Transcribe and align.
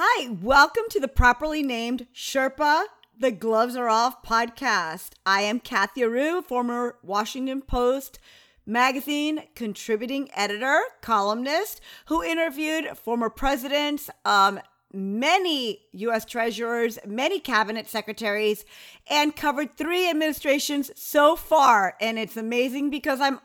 Hi, 0.00 0.28
welcome 0.40 0.84
to 0.90 1.00
the 1.00 1.08
properly 1.08 1.60
named 1.60 2.06
Sherpa 2.14 2.84
The 3.18 3.32
Gloves 3.32 3.74
Are 3.74 3.88
Off 3.88 4.22
podcast. 4.22 5.14
I 5.26 5.40
am 5.40 5.58
Kathy 5.58 6.04
Aru, 6.04 6.40
former 6.40 6.98
Washington 7.02 7.62
Post 7.62 8.20
magazine 8.64 9.42
contributing 9.56 10.30
editor, 10.36 10.82
columnist, 11.00 11.80
who 12.06 12.22
interviewed 12.22 12.96
former 12.96 13.28
presidents, 13.28 14.08
um, 14.24 14.60
many 14.92 15.80
U.S. 15.94 16.24
treasurers, 16.24 17.00
many 17.04 17.40
cabinet 17.40 17.88
secretaries, 17.88 18.64
and 19.10 19.34
covered 19.34 19.76
three 19.76 20.08
administrations 20.08 20.92
so 20.94 21.34
far. 21.34 21.96
And 22.00 22.20
it's 22.20 22.36
amazing 22.36 22.90
because 22.90 23.20
I'm 23.20 23.40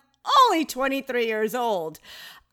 only 0.52 0.66
23 0.66 1.26
years 1.26 1.56
old. 1.56 2.00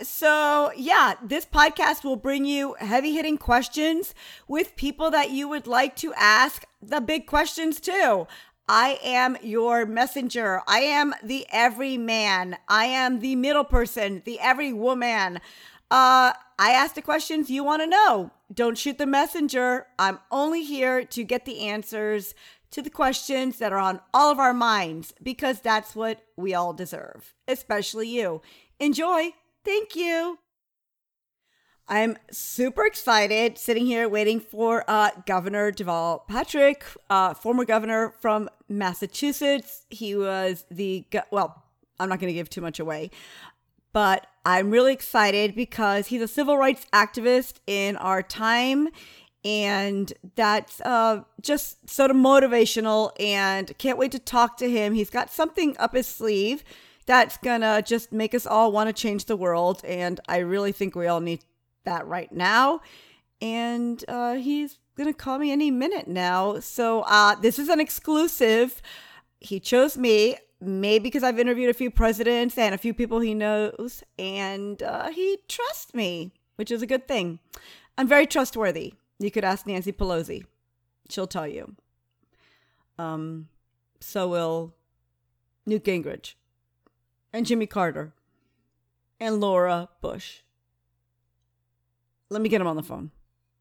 So, 0.02 0.72
yeah, 0.76 1.14
this 1.22 1.44
podcast 1.44 2.04
will 2.04 2.16
bring 2.16 2.44
you 2.44 2.74
heavy 2.78 3.12
hitting 3.12 3.36
questions 3.36 4.14
with 4.48 4.76
people 4.76 5.10
that 5.10 5.30
you 5.30 5.46
would 5.48 5.66
like 5.66 5.94
to 5.96 6.14
ask 6.14 6.64
the 6.80 7.00
big 7.00 7.26
questions 7.26 7.80
too. 7.80 8.26
I 8.66 8.98
am 9.02 9.36
your 9.42 9.84
messenger. 9.84 10.62
I 10.66 10.80
am 10.80 11.12
the 11.22 11.46
everyman. 11.50 12.56
I 12.68 12.86
am 12.86 13.20
the 13.20 13.36
middle 13.36 13.64
person, 13.64 14.22
the 14.24 14.38
every 14.40 14.72
woman. 14.72 15.40
Uh, 15.90 16.32
I 16.58 16.70
ask 16.70 16.94
the 16.94 17.02
questions 17.02 17.50
you 17.50 17.64
want 17.64 17.82
to 17.82 17.86
know. 17.88 18.30
Don't 18.52 18.78
shoot 18.78 18.96
the 18.96 19.06
messenger. 19.06 19.86
I'm 19.98 20.20
only 20.30 20.62
here 20.62 21.04
to 21.04 21.24
get 21.24 21.44
the 21.44 21.66
answers 21.66 22.34
to 22.70 22.80
the 22.80 22.90
questions 22.90 23.58
that 23.58 23.72
are 23.72 23.78
on 23.78 24.00
all 24.14 24.30
of 24.30 24.38
our 24.38 24.54
minds 24.54 25.12
because 25.22 25.60
that's 25.60 25.96
what 25.96 26.22
we 26.36 26.54
all 26.54 26.72
deserve, 26.72 27.34
especially 27.48 28.08
you. 28.08 28.40
Enjoy. 28.78 29.32
Thank 29.70 29.94
you. 29.94 30.40
I'm 31.86 32.18
super 32.32 32.84
excited 32.84 33.56
sitting 33.56 33.86
here 33.86 34.08
waiting 34.08 34.40
for 34.40 34.82
uh, 34.88 35.10
Governor 35.28 35.70
Deval 35.70 36.26
Patrick, 36.26 36.84
uh, 37.08 37.34
former 37.34 37.64
governor 37.64 38.12
from 38.20 38.48
Massachusetts. 38.68 39.86
He 39.88 40.16
was 40.16 40.64
the, 40.72 41.06
go- 41.12 41.22
well, 41.30 41.62
I'm 42.00 42.08
not 42.08 42.18
going 42.18 42.30
to 42.30 42.34
give 42.34 42.50
too 42.50 42.60
much 42.60 42.80
away, 42.80 43.12
but 43.92 44.26
I'm 44.44 44.72
really 44.72 44.92
excited 44.92 45.54
because 45.54 46.08
he's 46.08 46.22
a 46.22 46.26
civil 46.26 46.58
rights 46.58 46.86
activist 46.92 47.60
in 47.68 47.96
our 47.98 48.24
time. 48.24 48.88
And 49.44 50.12
that's 50.34 50.80
uh, 50.80 51.22
just 51.40 51.88
sort 51.88 52.10
of 52.10 52.16
motivational, 52.16 53.12
and 53.20 53.78
can't 53.78 53.98
wait 53.98 54.10
to 54.10 54.18
talk 54.18 54.56
to 54.56 54.68
him. 54.68 54.94
He's 54.94 55.10
got 55.10 55.30
something 55.30 55.76
up 55.78 55.94
his 55.94 56.08
sleeve 56.08 56.64
that's 57.06 57.36
gonna 57.38 57.82
just 57.82 58.12
make 58.12 58.34
us 58.34 58.46
all 58.46 58.72
want 58.72 58.88
to 58.88 58.92
change 58.92 59.24
the 59.24 59.36
world. 59.36 59.82
And 59.84 60.20
I 60.28 60.38
really 60.38 60.72
think 60.72 60.94
we 60.94 61.06
all 61.06 61.20
need 61.20 61.44
that 61.84 62.06
right 62.06 62.30
now. 62.30 62.80
And 63.40 64.04
uh, 64.08 64.34
he's 64.34 64.78
gonna 64.96 65.14
call 65.14 65.38
me 65.38 65.50
any 65.50 65.70
minute 65.70 66.08
now. 66.08 66.60
So 66.60 67.00
uh, 67.02 67.34
this 67.34 67.58
is 67.58 67.68
an 67.68 67.80
exclusive. 67.80 68.82
He 69.40 69.58
chose 69.58 69.96
me, 69.96 70.36
maybe 70.60 71.04
because 71.04 71.22
I've 71.22 71.38
interviewed 71.38 71.70
a 71.70 71.74
few 71.74 71.90
presidents 71.90 72.58
and 72.58 72.74
a 72.74 72.78
few 72.78 72.92
people 72.92 73.20
he 73.20 73.34
knows, 73.34 74.04
and 74.18 74.82
uh, 74.82 75.08
he 75.10 75.38
trusts 75.48 75.94
me, 75.94 76.32
which 76.56 76.70
is 76.70 76.82
a 76.82 76.86
good 76.86 77.08
thing. 77.08 77.38
I'm 77.96 78.06
very 78.06 78.26
trustworthy. 78.26 78.94
You 79.18 79.30
could 79.30 79.44
ask 79.44 79.66
Nancy 79.66 79.92
Pelosi; 79.92 80.44
she'll 81.08 81.26
tell 81.26 81.48
you. 81.48 81.74
Um, 82.98 83.48
so 84.00 84.28
will 84.28 84.74
Newt 85.64 85.84
Gingrich 85.84 86.34
and 87.32 87.46
Jimmy 87.46 87.66
Carter 87.66 88.12
and 89.18 89.40
Laura 89.40 89.88
Bush. 90.00 90.40
Let 92.28 92.42
me 92.42 92.48
get 92.48 92.60
him 92.60 92.66
on 92.66 92.76
the 92.76 92.82
phone. 92.82 93.10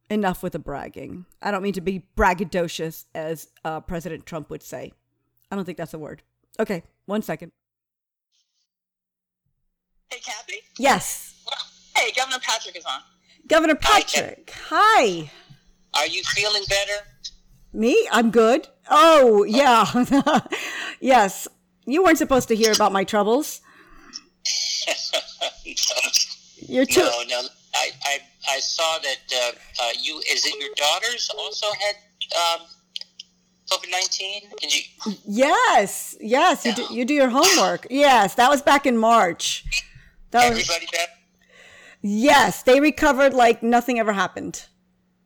Enough 0.10 0.42
with 0.42 0.54
the 0.54 0.60
bragging. 0.60 1.26
I 1.42 1.52
don't 1.52 1.62
mean 1.62 1.74
to 1.74 1.82
be 1.82 2.06
braggadocious, 2.18 3.06
as 3.14 3.50
uh, 3.64 3.80
President 3.82 4.26
Trump 4.26 4.50
would 4.50 4.64
say. 4.64 4.92
I 5.52 5.56
don't 5.56 5.66
think 5.66 5.78
that's 5.78 5.94
a 5.94 6.00
word. 6.00 6.24
Okay, 6.60 6.84
one 7.06 7.22
second. 7.22 7.52
Hey, 10.10 10.20
Kathy. 10.20 10.62
Yes, 10.80 11.30
Hey, 12.00 12.12
Governor 12.16 12.40
Patrick 12.42 12.78
is 12.78 12.86
on. 12.86 13.02
Governor 13.48 13.76
Patrick. 13.76 14.54
Hi. 14.70 15.30
Are 15.96 16.08
you 16.08 16.24
feeling 16.24 16.64
better? 16.70 16.94
Me? 17.74 18.08
I'm 18.10 18.32
good. 18.32 18.70
Oh, 18.90 19.44
yeah. 19.44 20.40
yes. 21.02 21.48
You 21.92 22.04
weren't 22.04 22.18
supposed 22.18 22.48
to 22.50 22.56
hear 22.56 22.72
about 22.72 22.92
my 22.92 23.04
troubles. 23.04 23.62
You're 26.68 26.86
too. 26.86 27.02
no, 27.02 27.24
no. 27.28 27.42
I, 27.76 27.92
I, 28.04 28.20
I 28.50 28.60
saw 28.60 28.98
that 29.00 29.18
uh, 29.34 29.52
uh, 29.84 29.90
you. 30.02 30.18
Is 30.20 30.46
it 30.46 30.60
your 30.60 30.70
daughters 30.76 31.30
also 31.38 31.68
had 31.80 31.96
um, 32.36 32.68
COVID 33.72 33.92
nineteen? 33.92 34.42
Did 34.60 34.76
you? 34.76 35.14
Yes, 35.26 36.16
yes. 36.20 36.66
You 36.66 36.74
do, 36.74 36.86
you 36.92 37.06
do 37.06 37.14
your 37.14 37.30
homework. 37.30 37.88
Yes, 37.90 38.36
that 38.36 38.50
was 38.50 38.62
back 38.62 38.86
in 38.86 38.98
March. 38.98 39.64
That 40.32 40.50
was, 40.50 40.60
Everybody 40.60 40.88
better? 40.92 41.12
yes, 42.02 42.64
they 42.64 42.80
recovered 42.80 43.34
like 43.34 43.64
nothing 43.64 44.00
ever 44.00 44.14
happened. 44.14 44.66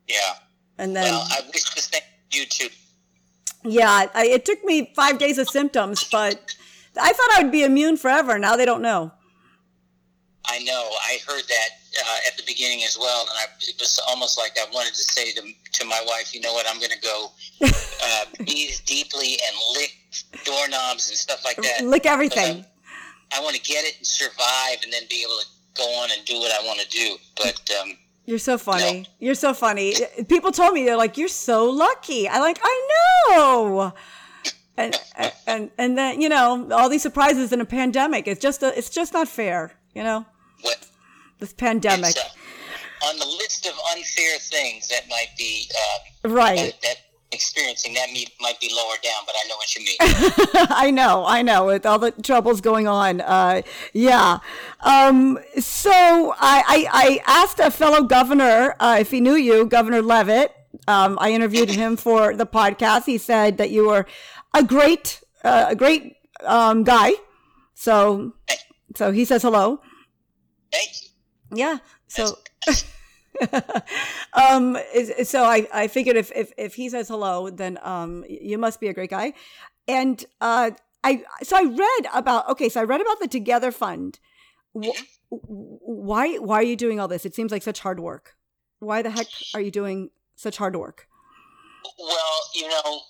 Yeah. 0.08 0.34
And 0.78 0.94
then, 0.96 1.04
Well, 1.04 1.26
I 1.30 1.40
wish 1.52 1.64
the 1.74 1.80
same 1.80 2.02
you 2.32 2.44
too. 2.46 2.68
Yeah, 3.64 4.06
I, 4.14 4.26
it 4.26 4.44
took 4.44 4.62
me 4.64 4.92
five 4.94 5.18
days 5.18 5.38
of 5.38 5.48
symptoms, 5.48 6.04
but 6.04 6.54
I 7.00 7.12
thought 7.12 7.28
I 7.36 7.42
would 7.42 7.52
be 7.52 7.64
immune 7.64 7.96
forever. 7.96 8.38
Now 8.38 8.56
they 8.56 8.64
don't 8.64 8.82
know. 8.82 9.12
I 10.46 10.58
know. 10.60 10.90
I 11.08 11.18
heard 11.26 11.42
that 11.48 11.68
uh, 11.98 12.18
at 12.26 12.36
the 12.36 12.42
beginning 12.46 12.82
as 12.84 12.98
well, 12.98 13.22
and 13.22 13.30
I, 13.30 13.44
it 13.60 13.76
was 13.78 13.98
almost 14.08 14.38
like 14.38 14.58
I 14.58 14.70
wanted 14.72 14.92
to 14.94 15.02
say 15.02 15.32
to, 15.32 15.40
to 15.40 15.84
my 15.86 16.04
wife, 16.06 16.34
"You 16.34 16.42
know 16.42 16.52
what? 16.52 16.66
I'm 16.68 16.78
going 16.78 16.90
to 16.90 17.00
go 17.00 17.30
uh, 17.62 18.24
breathe 18.36 18.76
deeply 18.84 19.38
and 19.46 19.56
lick 19.72 19.96
doorknobs 20.44 21.08
and 21.08 21.16
stuff 21.16 21.44
like 21.44 21.56
that. 21.56 21.84
Lick 21.84 22.04
everything. 22.04 22.64
I 23.32 23.40
want 23.40 23.56
to 23.56 23.62
get 23.62 23.84
it 23.84 23.96
and 23.96 24.06
survive, 24.06 24.82
and 24.82 24.92
then 24.92 25.02
be 25.08 25.22
able 25.24 25.38
to 25.40 25.46
go 25.82 26.02
on 26.02 26.10
and 26.16 26.24
do 26.26 26.38
what 26.38 26.52
I 26.52 26.64
want 26.66 26.80
to 26.80 26.88
do. 26.88 27.16
But 27.36 27.70
um, 27.80 27.96
You're 28.26 28.38
so 28.38 28.56
funny. 28.56 29.06
You're 29.18 29.34
so 29.34 29.52
funny. 29.52 29.94
People 30.28 30.50
told 30.50 30.72
me 30.74 30.84
they're 30.84 30.96
like, 30.96 31.18
"You're 31.18 31.28
so 31.28 31.68
lucky." 31.70 32.26
I 32.28 32.38
like, 32.40 32.58
I 32.62 32.88
know. 33.28 33.92
And 34.76 34.98
and 35.46 35.70
and 35.78 35.98
then 35.98 36.20
you 36.20 36.28
know 36.28 36.68
all 36.72 36.88
these 36.88 37.02
surprises 37.02 37.52
in 37.52 37.60
a 37.60 37.64
pandemic. 37.66 38.26
It's 38.26 38.40
just 38.40 38.62
a, 38.62 38.76
it's 38.76 38.90
just 38.90 39.12
not 39.12 39.28
fair. 39.28 39.72
You 39.94 40.02
know 40.02 40.26
what? 40.62 40.86
this 41.38 41.52
pandemic. 41.52 42.16
Uh, 42.16 43.06
on 43.06 43.18
the 43.18 43.26
list 43.26 43.66
of 43.66 43.74
unfair 43.94 44.38
things 44.38 44.88
that 44.88 45.02
might 45.10 45.28
be 45.36 45.68
uh, 46.24 46.28
Right. 46.30 46.56
that, 46.56 46.82
that 46.82 46.96
experiencing 47.34 47.94
that 47.94 48.10
me, 48.10 48.26
might 48.40 48.58
be 48.60 48.70
lower 48.74 48.94
down, 49.02 49.22
but 49.26 49.34
I 49.34 49.48
know 49.48 49.56
what 49.56 49.74
you 49.74 49.84
mean. 49.84 49.96
I 50.70 50.90
know, 50.90 51.24
I 51.26 51.42
know, 51.42 51.66
with 51.66 51.84
all 51.84 51.98
the 51.98 52.12
troubles 52.12 52.60
going 52.60 52.88
on. 52.88 53.20
Uh, 53.20 53.62
yeah. 53.92 54.38
Um, 54.80 55.38
so 55.58 55.90
I, 55.92 56.62
I, 56.66 56.88
I 56.92 57.20
asked 57.26 57.58
a 57.58 57.70
fellow 57.70 58.04
governor 58.04 58.76
uh, 58.80 58.96
if 59.00 59.10
he 59.10 59.20
knew 59.20 59.34
you, 59.34 59.66
Governor 59.66 60.00
Leavitt. 60.00 60.54
Um, 60.88 61.18
I 61.20 61.32
interviewed 61.32 61.70
him 61.70 61.96
for 61.96 62.34
the 62.34 62.46
podcast. 62.46 63.04
He 63.04 63.18
said 63.18 63.58
that 63.58 63.70
you 63.70 63.88
were 63.88 64.06
a 64.54 64.62
great, 64.62 65.20
uh, 65.44 65.66
a 65.68 65.76
great 65.76 66.16
um, 66.44 66.84
guy. 66.84 67.12
So, 67.74 68.34
so 68.94 69.12
he 69.12 69.24
says 69.24 69.42
hello. 69.42 69.80
Thank 70.72 70.90
you. 71.02 71.08
Yeah. 71.56 71.78
So, 72.08 72.38
um, 74.32 74.78
so 75.24 75.44
I, 75.44 75.66
I 75.72 75.88
figured 75.88 76.16
if, 76.16 76.30
if, 76.34 76.52
if 76.56 76.74
he 76.74 76.88
says 76.88 77.08
hello, 77.08 77.50
then, 77.50 77.78
um, 77.82 78.24
you 78.28 78.58
must 78.58 78.80
be 78.80 78.88
a 78.88 78.94
great 78.94 79.10
guy. 79.10 79.32
And, 79.88 80.24
uh, 80.40 80.70
I, 81.02 81.22
so 81.42 81.56
I 81.56 81.62
read 81.62 82.10
about, 82.14 82.48
okay, 82.50 82.68
so 82.68 82.80
I 82.80 82.84
read 82.84 83.00
about 83.00 83.20
the 83.20 83.28
Together 83.28 83.70
Fund. 83.70 84.18
Wh- 84.74 84.96
Why, 85.30 86.36
why 86.36 86.56
are 86.56 86.62
you 86.62 86.76
doing 86.76 86.98
all 87.00 87.08
this? 87.08 87.26
It 87.26 87.34
seems 87.34 87.52
like 87.52 87.62
such 87.62 87.80
hard 87.80 88.00
work. 88.00 88.36
Why 88.78 89.02
the 89.02 89.10
heck 89.10 89.26
are 89.54 89.60
you 89.60 89.70
doing 89.70 90.10
such 90.36 90.56
hard 90.56 90.76
work? 90.76 91.08
Well, 91.98 92.36
you 92.54 92.68
know, 92.68 93.00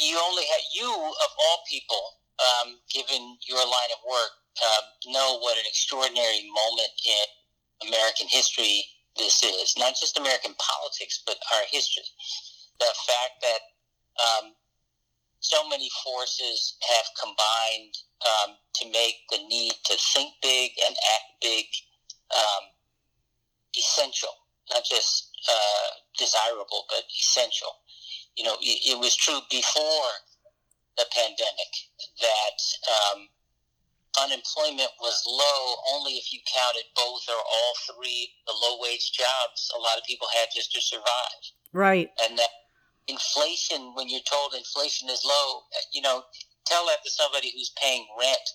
you 0.00 0.18
only 0.18 0.44
have 0.44 0.64
you 0.74 0.90
of 0.90 1.30
all 1.38 1.58
people, 1.68 2.02
um, 2.40 2.78
given 2.92 3.36
your 3.46 3.58
line 3.58 3.92
of 3.92 4.00
work, 4.08 4.30
uh, 4.62 5.10
know 5.12 5.38
what 5.40 5.56
an 5.58 5.64
extraordinary 5.66 6.48
moment 6.48 6.92
in 7.06 7.88
American 7.88 8.26
history 8.28 8.84
this 9.16 9.42
is. 9.42 9.74
Not 9.78 9.94
just 9.98 10.18
American 10.18 10.54
politics, 10.58 11.22
but 11.26 11.36
our 11.54 11.62
history. 11.70 12.04
The 12.80 12.92
fact 13.06 13.42
that 13.42 13.62
um, 14.20 14.52
so 15.40 15.68
many 15.68 15.90
forces 16.02 16.76
have 16.88 17.06
combined 17.20 17.94
um, 18.24 18.56
to 18.76 18.90
make 18.90 19.16
the 19.30 19.38
need 19.48 19.74
to 19.84 19.96
think 20.14 20.34
big 20.42 20.72
and 20.84 20.94
act 20.94 21.42
big 21.42 21.66
um, 22.34 22.64
essential, 23.76 24.30
not 24.72 24.84
just 24.84 25.30
uh, 25.48 25.90
desirable, 26.18 26.86
but 26.88 27.04
essential 27.20 27.76
you 28.36 28.44
know, 28.44 28.56
it, 28.60 28.94
it 28.94 28.98
was 28.98 29.14
true 29.14 29.40
before 29.50 30.10
the 30.98 31.06
pandemic 31.10 31.72
that 32.20 32.58
um, 32.90 33.28
unemployment 34.22 34.90
was 35.00 35.24
low 35.26 35.76
only 35.94 36.12
if 36.12 36.32
you 36.32 36.40
counted 36.46 36.84
both 36.94 37.22
or 37.28 37.38
all 37.38 37.72
three 37.90 38.30
the 38.46 38.54
low 38.54 38.78
wage 38.80 39.12
jobs 39.12 39.70
a 39.76 39.80
lot 39.80 39.98
of 39.98 40.04
people 40.04 40.28
had 40.34 40.48
just 40.54 40.72
to 40.72 40.80
survive. 40.80 41.42
Right. 41.72 42.10
And 42.22 42.38
that 42.38 42.50
inflation, 43.08 43.92
when 43.94 44.08
you're 44.08 44.24
told 44.30 44.54
inflation 44.54 45.08
is 45.08 45.24
low, 45.24 45.62
you 45.92 46.02
know, 46.02 46.22
tell 46.66 46.86
that 46.86 47.02
to 47.04 47.10
somebody 47.10 47.50
who's 47.52 47.72
paying 47.82 48.06
rent 48.18 48.48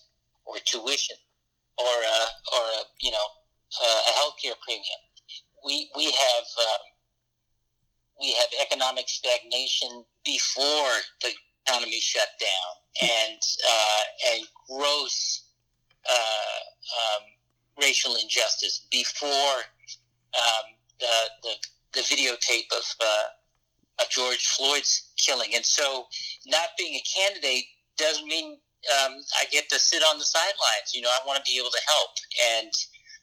or 0.45 0.56
tuition 0.65 1.17
or 1.77 1.85
a, 1.85 2.19
or 2.56 2.63
a, 2.79 2.83
you 3.01 3.11
know 3.11 3.27
a 3.77 4.11
healthcare 4.17 4.57
premium. 4.63 5.01
We 5.65 5.89
we 5.95 6.06
have 6.06 6.45
um, 6.57 6.83
we 8.19 8.33
have 8.33 8.47
economic 8.61 9.07
stagnation 9.07 10.03
before 10.25 10.91
the 11.21 11.31
economy 11.67 12.00
shut 12.00 12.27
down 12.39 13.09
and 13.09 13.39
uh, 13.69 14.33
and 14.33 14.44
gross 14.69 15.49
uh, 16.07 16.60
um, 17.00 17.24
racial 17.81 18.16
injustice 18.16 18.86
before 18.92 19.57
um, 20.36 20.66
the, 21.00 21.16
the 21.44 21.54
the 21.94 22.01
videotape 22.01 22.69
of 22.72 22.84
uh, 23.01 23.28
of 24.01 24.10
George 24.10 24.46
Floyd's 24.48 25.12
killing. 25.18 25.56
And 25.56 25.66
so, 25.66 26.06
not 26.48 26.69
being 26.78 26.96
a 26.96 27.04
candidate 27.19 27.66
doesn't 27.98 28.25
mean 28.25 28.57
um, 29.01 29.13
I 29.40 29.46
get 29.51 29.69
to 29.69 29.80
sit 29.80 30.04
on 30.04 30.19
the 30.19 30.25
sidelines. 30.25 30.94
You 30.94 31.01
know, 31.01 31.10
I 31.10 31.25
want 31.25 31.44
to 31.44 31.51
be 31.51 31.57
able 31.57 31.72
to 31.72 31.81
help, 31.88 32.12
and 32.57 32.72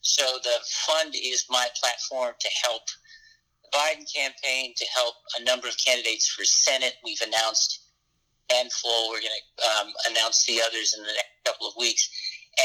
so 0.02 0.38
the 0.42 0.58
fund 0.86 1.14
is 1.14 1.46
my 1.50 1.66
platform 1.80 2.34
to 2.38 2.48
help 2.64 2.82
the 3.62 3.76
Biden 3.76 4.06
campaign, 4.12 4.74
to 4.76 4.86
help 4.94 5.14
a 5.38 5.44
number 5.44 5.66
of 5.66 5.76
candidates 5.84 6.28
for 6.28 6.44
Senate. 6.44 6.94
We've 7.04 7.20
announced 7.22 7.86
handful. 8.50 9.10
We're 9.10 9.20
going 9.20 9.32
to 9.34 9.64
um, 9.80 9.92
announce 10.10 10.44
the 10.46 10.60
others 10.62 10.94
in 10.96 11.02
the 11.02 11.12
next 11.12 11.34
couple 11.44 11.68
of 11.68 11.74
weeks, 11.78 12.08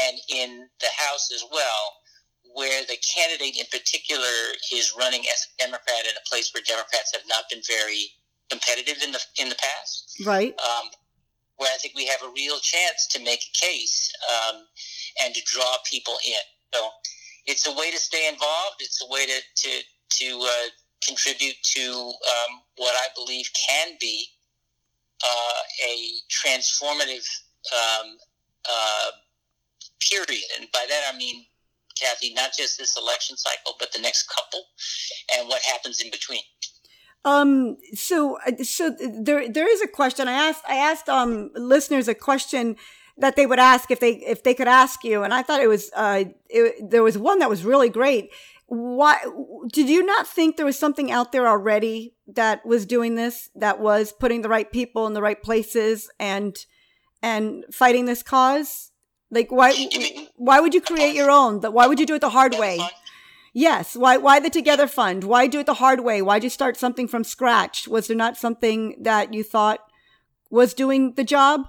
and 0.06 0.18
in 0.28 0.68
the 0.80 0.88
House 0.98 1.30
as 1.34 1.44
well 1.52 2.02
where 2.54 2.82
the 2.84 2.96
candidate 3.00 3.56
in 3.56 3.66
particular 3.70 4.52
is 4.72 4.94
running 4.98 5.22
as 5.32 5.46
a 5.46 5.64
Democrat 5.64 6.04
in 6.04 6.12
a 6.16 6.28
place 6.28 6.52
where 6.52 6.62
Democrats 6.66 7.12
have 7.14 7.22
not 7.28 7.44
been 7.50 7.62
very 7.66 8.12
competitive 8.50 9.02
in 9.02 9.12
the 9.12 9.20
in 9.40 9.48
the 9.48 9.56
past. 9.56 10.16
Right. 10.24 10.54
Um, 10.60 10.90
where 11.56 11.70
I 11.72 11.78
think 11.78 11.94
we 11.94 12.06
have 12.06 12.22
a 12.24 12.32
real 12.34 12.58
chance 12.58 13.06
to 13.12 13.22
make 13.22 13.40
a 13.40 13.66
case 13.66 14.12
um, 14.28 14.62
and 15.24 15.34
to 15.34 15.40
draw 15.44 15.76
people 15.90 16.16
in. 16.26 16.44
So 16.74 16.88
it's 17.46 17.66
a 17.66 17.72
way 17.72 17.90
to 17.90 17.98
stay 17.98 18.28
involved. 18.28 18.76
It's 18.80 19.02
a 19.02 19.12
way 19.12 19.26
to 19.26 19.38
to 19.56 19.70
to 20.18 20.40
uh, 20.42 20.68
contribute 21.06 21.56
to 21.62 21.90
um, 21.90 22.60
what 22.76 22.94
I 22.94 23.06
believe 23.14 23.48
can 23.68 23.96
be 24.00 24.26
uh, 25.24 25.88
a 25.88 25.96
transformative 26.28 27.26
um, 27.72 28.16
uh, 28.68 29.10
period, 30.10 30.44
and 30.58 30.68
by 30.72 30.84
that 30.88 31.12
I 31.12 31.16
mean 31.16 31.46
Kathy, 32.00 32.32
not 32.34 32.50
just 32.56 32.78
this 32.78 32.96
election 32.96 33.36
cycle, 33.36 33.74
but 33.78 33.92
the 33.92 34.00
next 34.00 34.28
couple 34.28 34.64
and 35.36 35.48
what 35.48 35.62
happens 35.62 36.00
in 36.00 36.10
between. 36.10 36.40
Um, 37.24 37.76
so, 37.94 38.38
uh, 38.46 38.64
so 38.64 38.90
there, 38.98 39.48
there 39.48 39.70
is 39.70 39.80
a 39.82 39.86
question. 39.86 40.26
I 40.26 40.32
asked, 40.32 40.64
I 40.68 40.76
asked, 40.76 41.08
um, 41.08 41.50
listeners 41.54 42.08
a 42.08 42.14
question 42.14 42.76
that 43.16 43.36
they 43.36 43.46
would 43.46 43.60
ask 43.60 43.90
if 43.90 44.00
they, 44.00 44.14
if 44.14 44.42
they 44.42 44.54
could 44.54 44.68
ask 44.68 45.04
you. 45.04 45.22
And 45.22 45.32
I 45.32 45.42
thought 45.42 45.60
it 45.60 45.68
was, 45.68 45.90
uh, 45.94 46.24
it, 46.48 46.90
there 46.90 47.02
was 47.02 47.16
one 47.16 47.38
that 47.38 47.50
was 47.50 47.64
really 47.64 47.90
great. 47.90 48.30
Why 48.66 49.18
did 49.70 49.88
you 49.88 50.04
not 50.04 50.26
think 50.26 50.56
there 50.56 50.66
was 50.66 50.78
something 50.78 51.12
out 51.12 51.30
there 51.30 51.46
already 51.46 52.14
that 52.26 52.64
was 52.64 52.86
doing 52.86 53.14
this, 53.14 53.50
that 53.54 53.80
was 53.80 54.12
putting 54.12 54.42
the 54.42 54.48
right 54.48 54.72
people 54.72 55.06
in 55.06 55.12
the 55.12 55.22
right 55.22 55.40
places 55.40 56.10
and, 56.18 56.56
and 57.22 57.66
fighting 57.70 58.06
this 58.06 58.22
cause? 58.22 58.91
Like 59.32 59.50
why 59.50 59.72
why 60.36 60.60
would 60.60 60.74
you 60.74 60.82
create 60.82 61.14
your 61.14 61.30
own? 61.30 61.62
Why 61.62 61.86
would 61.86 61.98
you 61.98 62.04
do 62.04 62.14
it 62.14 62.20
the 62.20 62.30
hard 62.30 62.54
way? 62.54 62.78
Yes. 63.54 63.96
Why 63.96 64.18
why 64.18 64.40
the 64.40 64.50
Together 64.50 64.86
Fund? 64.86 65.24
Why 65.24 65.46
do 65.46 65.60
it 65.60 65.66
the 65.66 65.80
hard 65.80 66.00
way? 66.00 66.20
Why'd 66.20 66.44
you 66.44 66.50
start 66.50 66.76
something 66.76 67.08
from 67.08 67.24
scratch? 67.24 67.88
Was 67.88 68.08
there 68.08 68.16
not 68.16 68.36
something 68.36 68.94
that 69.00 69.32
you 69.32 69.42
thought 69.42 69.80
was 70.50 70.74
doing 70.74 71.14
the 71.14 71.24
job? 71.24 71.62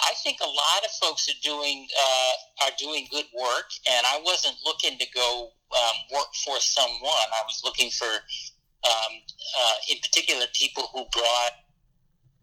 I 0.00 0.12
think 0.22 0.38
a 0.40 0.46
lot 0.48 0.80
of 0.84 0.90
folks 1.02 1.28
are 1.28 1.40
doing 1.42 1.86
uh, 2.06 2.66
are 2.66 2.74
doing 2.78 3.08
good 3.10 3.26
work, 3.38 3.68
and 3.86 4.06
I 4.06 4.20
wasn't 4.24 4.56
looking 4.64 4.98
to 4.98 5.06
go 5.14 5.52
um, 5.70 5.96
work 6.16 6.32
for 6.44 6.56
someone. 6.60 7.28
I 7.40 7.44
was 7.46 7.60
looking 7.62 7.90
for, 7.90 8.08
um, 8.08 9.12
uh, 9.60 9.76
in 9.90 9.98
particular, 10.00 10.46
people 10.54 10.88
who 10.92 11.04
brought 11.12 11.52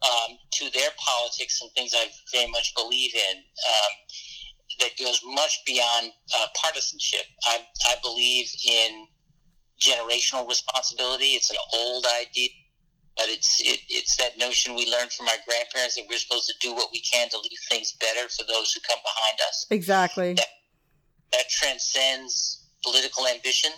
um, 0.04 0.38
to 0.52 0.70
their 0.72 0.90
politics 0.98 1.62
and 1.62 1.72
things 1.72 1.94
I 1.96 2.08
very 2.32 2.50
much 2.52 2.74
believe 2.76 3.14
in 3.14 3.38
um, 3.38 3.94
that 4.80 4.98
goes 4.98 5.22
much 5.26 5.62
beyond 5.66 6.12
uh, 6.38 6.48
partisanship. 6.62 7.26
I, 7.46 7.60
I 7.88 7.96
believe 8.02 8.50
in 8.68 9.08
generational 9.80 10.48
responsibility. 10.48 11.34
It's 11.38 11.50
an 11.52 11.58
old 11.74 12.06
idea, 12.20 12.50
but 13.18 13.26
it's 13.30 13.60
it, 13.62 13.80
it's 13.90 14.16
that 14.18 14.38
notion 14.38 14.76
we 14.76 14.90
learned 14.90 15.12
from 15.12 15.28
our 15.28 15.38
grandparents 15.48 15.96
that 15.96 16.06
we're 16.10 16.20
supposed 16.20 16.48
to 16.48 16.56
do 16.62 16.74
what 16.74 16.90
we 16.92 17.02
can 17.02 17.30
to 17.30 17.38
leave 17.38 17.60
things 17.70 17.94
better 18.00 18.30
for 18.30 18.44
those 18.48 18.74
who 18.74 18.80
come 18.88 19.00
behind 19.04 19.38
us. 19.50 19.66
Exactly. 19.70 20.34
That, 20.34 20.48
that 21.34 21.50
transcends 21.50 22.68
political 22.84 23.28
ambition. 23.28 23.72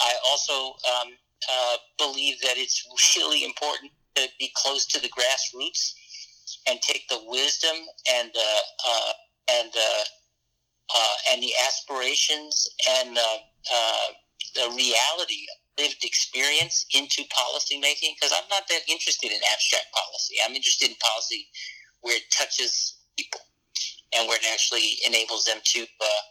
I 0.00 0.14
also 0.30 0.76
um, 1.00 1.08
uh, 1.50 1.76
believe 1.98 2.40
that 2.42 2.54
it's 2.56 2.86
really 3.16 3.44
important 3.44 3.92
to 4.22 4.28
be 4.38 4.50
close 4.56 4.86
to 4.86 5.00
the 5.00 5.08
grassroots 5.08 5.94
and 6.68 6.80
take 6.82 7.08
the 7.08 7.20
wisdom 7.26 7.76
and 8.12 8.30
the 8.34 8.52
uh, 8.88 9.12
and 9.50 9.72
the 9.72 10.04
uh, 10.94 11.14
and 11.32 11.42
the 11.42 11.52
aspirations 11.66 12.68
and 13.00 13.16
the, 13.16 13.30
uh, 13.72 14.06
the 14.54 14.74
reality 14.76 15.46
lived 15.78 16.02
experience 16.02 16.86
into 16.94 17.22
policy 17.30 17.78
making 17.78 18.14
because 18.16 18.32
I'm 18.34 18.48
not 18.50 18.66
that 18.68 18.80
interested 18.88 19.30
in 19.30 19.38
abstract 19.52 19.86
policy. 19.94 20.36
I'm 20.44 20.54
interested 20.54 20.90
in 20.90 20.96
policy 20.96 21.46
where 22.00 22.16
it 22.16 22.24
touches 22.36 22.98
people 23.18 23.40
and 24.16 24.26
where 24.28 24.38
it 24.38 24.46
actually 24.52 24.98
enables 25.06 25.44
them 25.44 25.58
to 25.62 25.82
uh, 25.82 26.22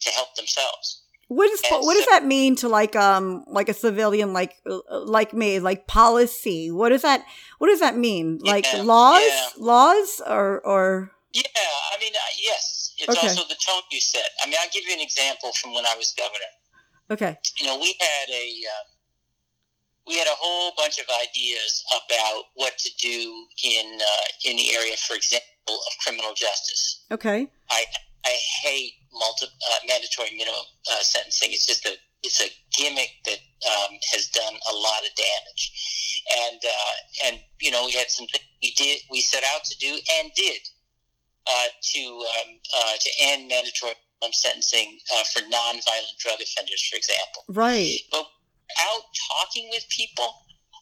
to 0.00 0.10
help 0.10 0.34
themselves. 0.36 1.01
What 1.28 1.48
does 1.48 1.62
and 1.70 1.84
what 1.84 1.94
so, 1.94 2.00
does 2.00 2.08
that 2.10 2.26
mean 2.26 2.56
to 2.56 2.68
like 2.68 2.94
um 2.94 3.44
like 3.46 3.68
a 3.68 3.74
civilian 3.74 4.32
like 4.32 4.56
uh, 4.66 4.80
like 5.04 5.32
me 5.32 5.60
like 5.60 5.86
policy? 5.86 6.70
What 6.70 6.90
does 6.90 7.02
that 7.02 7.24
what 7.58 7.68
does 7.68 7.80
that 7.80 7.96
mean? 7.96 8.38
Like 8.42 8.66
yeah, 8.72 8.82
laws, 8.82 9.22
yeah. 9.26 9.48
laws, 9.58 10.20
or 10.26 10.60
or 10.60 11.10
yeah, 11.32 11.42
I 11.94 11.98
mean 12.00 12.12
uh, 12.14 12.32
yes, 12.38 12.94
it's 12.98 13.16
okay. 13.16 13.28
also 13.28 13.48
the 13.48 13.56
tone 13.64 13.82
you 13.90 14.00
set. 14.00 14.28
I 14.42 14.46
mean, 14.46 14.56
I'll 14.60 14.70
give 14.72 14.84
you 14.86 14.94
an 14.94 15.00
example 15.00 15.52
from 15.60 15.74
when 15.74 15.86
I 15.86 15.94
was 15.96 16.14
governor. 16.16 16.52
Okay. 17.10 17.38
You 17.58 17.66
know, 17.66 17.78
we 17.78 17.96
had 18.00 18.28
a 18.30 18.46
uh, 18.68 18.84
we 20.06 20.18
had 20.18 20.26
a 20.26 20.36
whole 20.36 20.72
bunch 20.76 20.98
of 20.98 21.06
ideas 21.22 21.84
about 21.90 22.44
what 22.54 22.78
to 22.78 22.90
do 23.00 23.46
in 23.64 23.98
uh, 24.00 24.50
in 24.50 24.56
the 24.56 24.74
area, 24.74 24.96
for 24.96 25.14
example, 25.14 25.46
of 25.68 25.92
criminal 26.04 26.32
justice. 26.34 27.04
Okay. 27.10 27.48
I 27.70 27.84
I 28.24 28.36
hate 28.62 28.92
multi, 29.12 29.46
uh, 29.46 29.80
mandatory 29.86 30.30
minimum 30.36 30.66
uh, 30.90 31.02
sentencing. 31.02 31.52
It's 31.52 31.66
just 31.66 31.86
a 31.86 31.94
it's 32.22 32.40
a 32.40 32.48
gimmick 32.76 33.10
that 33.24 33.38
um, 33.66 33.98
has 34.12 34.28
done 34.28 34.54
a 34.54 34.74
lot 34.74 35.02
of 35.02 35.10
damage, 35.16 36.22
and 36.46 36.60
uh, 36.64 37.26
and 37.26 37.40
you 37.60 37.70
know 37.70 37.86
we 37.86 37.92
had 37.92 38.10
some 38.10 38.26
things 38.26 38.44
we 38.62 38.72
did 38.72 39.00
we 39.10 39.20
set 39.20 39.42
out 39.54 39.64
to 39.64 39.78
do 39.78 39.98
and 40.20 40.30
did 40.34 40.62
uh, 41.46 41.68
to 41.82 42.00
um, 42.00 42.50
uh, 42.78 42.94
to 43.00 43.10
end 43.20 43.48
mandatory 43.48 43.94
minimum 44.22 44.32
sentencing 44.32 44.98
uh, 45.14 45.24
for 45.32 45.40
nonviolent 45.40 46.16
drug 46.18 46.40
offenders, 46.40 46.82
for 46.88 46.96
example. 46.96 47.42
Right. 47.48 47.98
But 48.10 48.26
out 48.80 49.02
talking 49.28 49.68
with 49.70 49.84
people, 49.88 50.32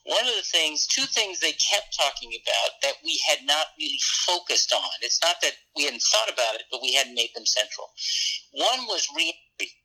one 0.04 0.24
of 0.26 0.34
the 0.34 0.46
things, 0.50 0.86
two 0.86 1.04
things 1.04 1.40
they 1.40 1.52
kept 1.52 1.96
talking 1.96 2.32
about 2.32 2.70
that 2.82 2.94
we 3.04 3.20
had 3.28 3.44
not 3.44 3.66
really 3.78 4.00
focused 4.26 4.72
on. 4.72 4.90
It's 5.02 5.20
not 5.22 5.36
that 5.42 5.52
we 5.76 5.84
hadn't 5.84 6.02
thought 6.02 6.32
about 6.32 6.54
it, 6.54 6.62
but 6.70 6.82
we 6.82 6.94
hadn't 6.94 7.14
made 7.14 7.30
them 7.34 7.44
central. 7.44 7.88
One 8.52 8.86
was 8.86 9.06
reentry, 9.14 9.76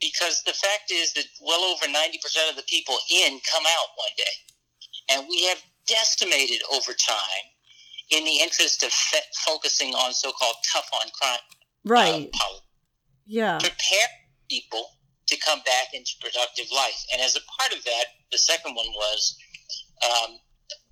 because 0.00 0.42
the 0.44 0.52
fact 0.52 0.90
is 0.90 1.12
that 1.14 1.24
well 1.40 1.60
over 1.60 1.86
90% 1.86 2.50
of 2.50 2.56
the 2.56 2.64
people 2.68 2.96
in 3.10 3.40
come 3.50 3.64
out 3.64 3.88
one 3.96 4.14
day. 4.16 4.36
And 5.12 5.26
we 5.28 5.44
have 5.46 5.62
decimated 5.86 6.62
over 6.72 6.92
time 6.92 7.44
in 8.10 8.24
the 8.24 8.40
interest 8.40 8.82
of 8.82 8.92
fe- 8.92 9.18
focusing 9.46 9.94
on 9.94 10.12
so 10.12 10.32
called 10.32 10.56
tough 10.72 10.88
on 10.94 11.10
crime. 11.18 11.38
Right. 11.84 12.30
Uh, 12.34 12.58
yeah. 13.26 13.58
Prepare 13.58 14.08
people 14.50 14.86
to 15.30 15.36
come 15.38 15.60
back 15.64 15.94
into 15.94 16.12
productive 16.20 16.66
life. 16.74 17.00
And 17.12 17.22
as 17.22 17.36
a 17.36 17.40
part 17.58 17.72
of 17.76 17.84
that, 17.84 18.04
the 18.30 18.38
second 18.38 18.74
one 18.74 18.90
was 18.94 19.36
um, 20.04 20.38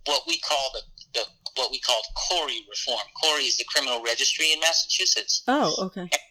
what 0.06 0.22
we 0.26 0.38
call 0.38 0.70
the, 0.72 0.82
the 1.14 1.24
what 1.56 1.70
we 1.70 1.80
called 1.80 2.04
CORI 2.14 2.62
reform. 2.70 3.02
CORI 3.22 3.42
is 3.42 3.56
the 3.56 3.64
criminal 3.64 4.02
registry 4.02 4.52
in 4.52 4.60
Massachusetts. 4.60 5.42
Oh, 5.48 5.74
okay. 5.86 6.02
And 6.02 6.24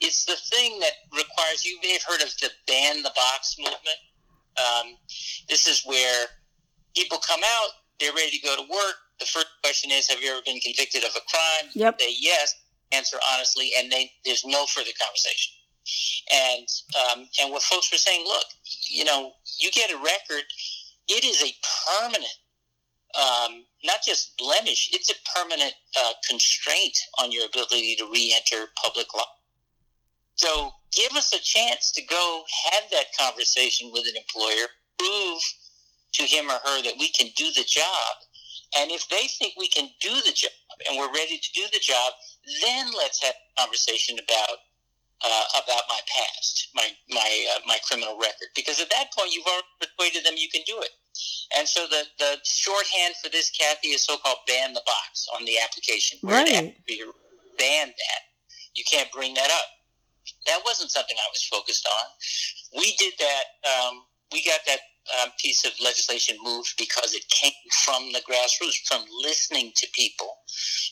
it's 0.00 0.24
the 0.24 0.36
thing 0.50 0.78
that 0.80 0.92
requires 1.12 1.64
you 1.64 1.78
may 1.82 1.92
have 1.92 2.02
heard 2.02 2.22
of 2.22 2.34
the 2.40 2.50
ban 2.66 3.02
the 3.02 3.12
box 3.14 3.56
movement. 3.58 4.00
Um, 4.58 4.96
this 5.48 5.66
is 5.66 5.82
where 5.84 6.26
people 6.96 7.18
come 7.18 7.40
out, 7.44 7.70
they're 8.00 8.12
ready 8.12 8.38
to 8.38 8.42
go 8.44 8.56
to 8.56 8.62
work. 8.62 8.96
The 9.20 9.26
first 9.26 9.48
question 9.62 9.90
is, 9.90 10.08
have 10.08 10.20
you 10.20 10.30
ever 10.30 10.42
been 10.44 10.60
convicted 10.60 11.04
of 11.04 11.10
a 11.16 11.20
crime? 11.30 11.70
Yep. 11.74 12.00
Say 12.00 12.14
yes. 12.18 12.54
answer 12.92 13.16
honestly, 13.32 13.70
and 13.78 13.90
they, 13.90 14.10
there's 14.24 14.44
no 14.44 14.66
further 14.66 14.90
conversation. 15.00 15.54
And 16.32 16.68
um, 16.96 17.28
and 17.40 17.52
what 17.52 17.62
folks 17.62 17.90
were 17.92 17.98
saying, 17.98 18.24
look, 18.26 18.46
you 18.90 19.04
know, 19.04 19.32
you 19.58 19.70
get 19.70 19.90
a 19.90 19.96
record, 19.96 20.44
it 21.08 21.24
is 21.24 21.42
a 21.42 21.54
permanent, 21.86 22.38
um, 23.16 23.64
not 23.84 24.00
just 24.04 24.36
blemish, 24.38 24.90
it's 24.92 25.10
a 25.10 25.14
permanent 25.36 25.74
uh, 25.98 26.12
constraint 26.28 26.96
on 27.22 27.30
your 27.30 27.46
ability 27.46 27.96
to 27.96 28.10
re-enter 28.12 28.66
public 28.82 29.14
life. 29.14 29.26
So 30.34 30.70
give 30.92 31.12
us 31.12 31.32
a 31.32 31.40
chance 31.40 31.92
to 31.92 32.02
go 32.04 32.42
have 32.72 32.90
that 32.90 33.06
conversation 33.18 33.90
with 33.92 34.04
an 34.08 34.16
employer, 34.16 34.66
prove 34.98 35.40
to 36.14 36.22
him 36.24 36.46
or 36.48 36.58
her 36.64 36.82
that 36.82 36.94
we 36.98 37.10
can 37.10 37.28
do 37.36 37.46
the 37.54 37.64
job. 37.64 38.16
And 38.76 38.90
if 38.90 39.08
they 39.08 39.28
think 39.38 39.54
we 39.56 39.68
can 39.68 39.88
do 40.00 40.14
the 40.24 40.32
job 40.32 40.50
and 40.88 40.98
we're 40.98 41.12
ready 41.12 41.38
to 41.38 41.52
do 41.54 41.62
the 41.72 41.78
job, 41.78 42.12
then 42.62 42.90
let's 42.96 43.22
have 43.22 43.34
a 43.34 43.60
conversation 43.60 44.18
about 44.18 44.58
uh, 45.24 45.44
about 45.64 45.82
my 45.88 46.00
past, 46.06 46.68
my 46.74 46.88
my 47.08 47.46
uh, 47.56 47.60
my 47.66 47.78
criminal 47.88 48.18
record, 48.18 48.48
because 48.54 48.80
at 48.80 48.90
that 48.90 49.12
point 49.16 49.32
you've 49.32 49.46
already 49.46 49.66
persuaded 49.80 50.24
them 50.24 50.34
you 50.36 50.48
can 50.48 50.62
do 50.66 50.80
it. 50.80 50.90
And 51.56 51.66
so 51.66 51.86
the 51.88 52.04
the 52.18 52.36
shorthand 52.44 53.14
for 53.22 53.30
this, 53.30 53.50
Kathy, 53.50 53.88
is 53.88 54.04
so-called 54.04 54.38
ban 54.46 54.74
the 54.74 54.82
box 54.84 55.26
on 55.34 55.44
the 55.44 55.56
application. 55.62 56.18
Right. 56.22 56.76
Ban 57.58 57.88
that. 57.88 58.22
You 58.74 58.84
can't 58.90 59.10
bring 59.10 59.32
that 59.34 59.50
up. 59.50 59.68
That 60.46 60.60
wasn't 60.64 60.90
something 60.90 61.16
I 61.16 61.28
was 61.32 61.42
focused 61.44 61.88
on. 61.88 62.04
We 62.80 62.94
did 62.98 63.14
that. 63.18 63.44
Um, 63.64 64.02
we 64.32 64.44
got 64.44 64.60
that 64.66 64.80
um, 65.22 65.30
piece 65.40 65.64
of 65.64 65.72
legislation 65.82 66.36
moved 66.42 66.74
because 66.78 67.14
it 67.14 67.24
came 67.28 67.52
from 67.84 68.12
the 68.12 68.20
grassroots, 68.28 68.86
from 68.86 69.04
listening 69.22 69.72
to 69.76 69.86
people 69.94 70.38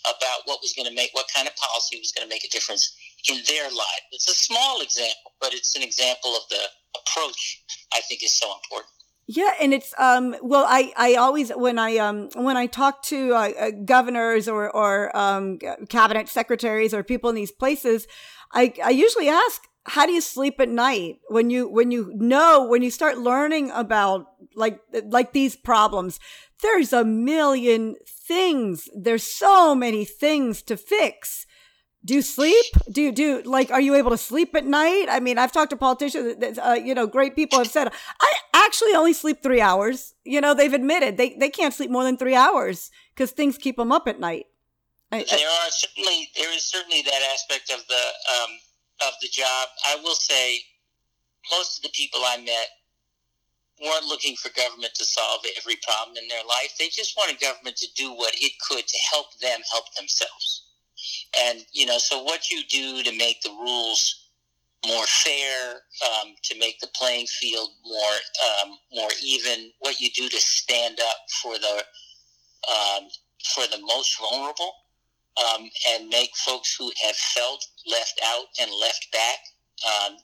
about 0.05 0.43
what 0.47 0.61
was 0.63 0.73
going 0.73 0.89
to 0.89 0.95
make, 0.95 1.11
what 1.13 1.27
kind 1.35 1.49
of 1.49 1.55
policy 1.57 1.99
was 1.99 2.13
going 2.13 2.27
to 2.27 2.33
make 2.33 2.45
a 2.45 2.49
difference 2.49 2.97
in 3.29 3.39
their 3.47 3.65
life. 3.65 4.05
It's 4.13 4.29
a 4.29 4.35
small 4.35 4.81
example, 4.81 5.33
but 5.41 5.53
it's 5.55 5.77
an 5.77 5.83
example 5.83 6.37
of 6.37 6.43
the 6.51 6.63
approach 6.99 7.63
I 7.93 8.01
think 8.01 8.23
is 8.23 8.35
so 8.39 8.53
important. 8.53 8.91
Yeah, 9.27 9.53
and 9.61 9.73
it's 9.73 9.95
um 9.99 10.37
well 10.43 10.67
I 10.69 10.93
I 10.97 11.15
always 11.15 11.51
when 11.51 11.79
I 11.79 11.97
um 11.97 12.29
when 12.35 12.59
I 12.59 12.67
talk 12.67 13.03
to 13.05 13.33
uh, 13.33 13.51
uh, 13.59 13.71
governors 13.85 14.49
or 14.49 14.71
or 14.71 15.17
um 15.17 15.59
cabinet 15.89 16.29
secretaries 16.29 16.93
or 16.93 17.03
people 17.03 17.31
in 17.31 17.37
these 17.37 17.51
places 17.51 18.07
I 18.53 18.75
I 18.85 18.91
usually 18.91 19.31
ask 19.31 19.63
how 19.87 20.07
do 20.07 20.13
you 20.13 20.21
sleep 20.21 20.61
at 20.61 20.69
night 20.69 21.19
when 21.29 21.51
you 21.51 21.69
when 21.69 21.91
you 21.91 22.13
know 22.15 22.67
when 22.67 22.83
you 22.83 22.91
start 22.91 23.19
learning 23.19 23.71
about 23.73 24.27
like 24.55 24.81
like 25.05 25.33
these 25.33 25.57
problems? 25.57 26.19
There's 26.63 26.93
a 26.93 27.05
million 27.05 27.97
things. 28.07 28.89
There's 28.95 29.23
so 29.23 29.75
many 29.75 30.05
things 30.05 30.63
to 30.63 30.77
fix. 30.77 31.47
Do 32.05 32.15
you 32.15 32.23
sleep? 32.23 32.65
Do 32.91 33.03
you 33.03 33.13
do 33.13 33.43
like 33.43 33.71
are 33.71 33.81
you 33.81 33.95
able 33.95 34.11
to 34.11 34.19
sleep 34.19 34.55
at 34.55 34.65
night? 34.65 35.07
I 35.09 35.21
mean 35.21 35.39
i've 35.39 35.53
talked 35.53 35.71
to 35.71 35.77
politicians 35.77 36.59
uh, 36.59 36.79
you 36.83 36.95
know 36.95 37.07
great 37.07 37.35
people 37.35 37.59
have 37.59 37.69
said 37.69 37.91
i 38.21 38.33
actually 38.75 38.95
only 38.95 39.13
sleep 39.13 39.43
three 39.43 39.61
hours. 39.61 40.15
You 40.25 40.41
know 40.41 40.55
they've 40.55 40.73
admitted 40.73 41.17
they, 41.17 41.35
they 41.35 41.51
can't 41.51 41.75
sleep 41.75 41.91
more 41.91 42.05
than 42.05 42.17
three 42.17 42.35
hours 42.35 42.91
because 43.15 43.31
things 43.31 43.59
keep 43.59 43.77
them 43.77 43.93
up 43.93 44.09
at 44.09 44.21
night. 44.21 44.47
There 45.11 45.21
are 45.21 45.71
certainly 45.71 46.31
there 46.37 46.53
is 46.53 46.65
certainly 46.65 47.03
that 47.03 47.23
aspect 47.33 47.71
of 47.71 47.87
the 47.87 47.95
um, 47.95 48.51
of 49.07 49.15
the 49.21 49.29
job. 49.29 49.69
I 49.87 49.97
will 50.03 50.15
say, 50.15 50.61
most 51.51 51.79
of 51.79 51.83
the 51.83 51.95
people 51.95 52.21
I 52.25 52.39
met 52.39 52.69
weren't 53.83 54.07
looking 54.07 54.37
for 54.37 54.51
government 54.51 54.95
to 54.95 55.05
solve 55.05 55.41
every 55.59 55.77
problem 55.83 56.17
in 56.17 56.29
their 56.29 56.45
life. 56.45 56.75
They 56.79 56.89
just 56.89 57.17
wanted 57.17 57.41
government 57.41 57.77
to 57.77 57.89
do 57.97 58.13
what 58.13 58.35
it 58.35 58.53
could 58.67 58.87
to 58.87 58.99
help 59.13 59.39
them 59.41 59.61
help 59.71 59.93
themselves. 59.95 60.69
And 61.41 61.61
you 61.73 61.87
know, 61.87 61.99
so 61.99 62.23
what 62.23 62.51
you 62.51 62.63
do 62.69 63.03
to 63.03 63.17
make 63.17 63.43
the 63.43 63.51
rules 63.51 64.31
more 64.87 65.05
fair, 65.07 65.81
um, 66.07 66.35
to 66.43 66.59
make 66.59 66.79
the 66.81 66.89
playing 66.95 67.27
field 67.27 67.71
more 67.85 68.17
um, 68.63 68.79
more 68.93 69.11
even, 69.23 69.71
what 69.81 70.01
you 70.01 70.11
do 70.11 70.29
to 70.29 70.41
stand 70.41 70.99
up 71.01 71.17
for 71.43 71.59
the 71.59 71.83
um, 72.71 73.09
for 73.55 73.67
the 73.67 73.81
most 73.85 74.19
vulnerable, 74.19 74.73
um, 75.39 75.69
and 75.91 76.09
make 76.09 76.31
folks 76.37 76.75
who 76.79 76.91
have 77.05 77.17
felt 77.17 77.65
left 77.87 78.21
out 78.25 78.47
and 78.61 78.71
left 78.81 79.07
back 79.13 79.39
um, 79.85 80.17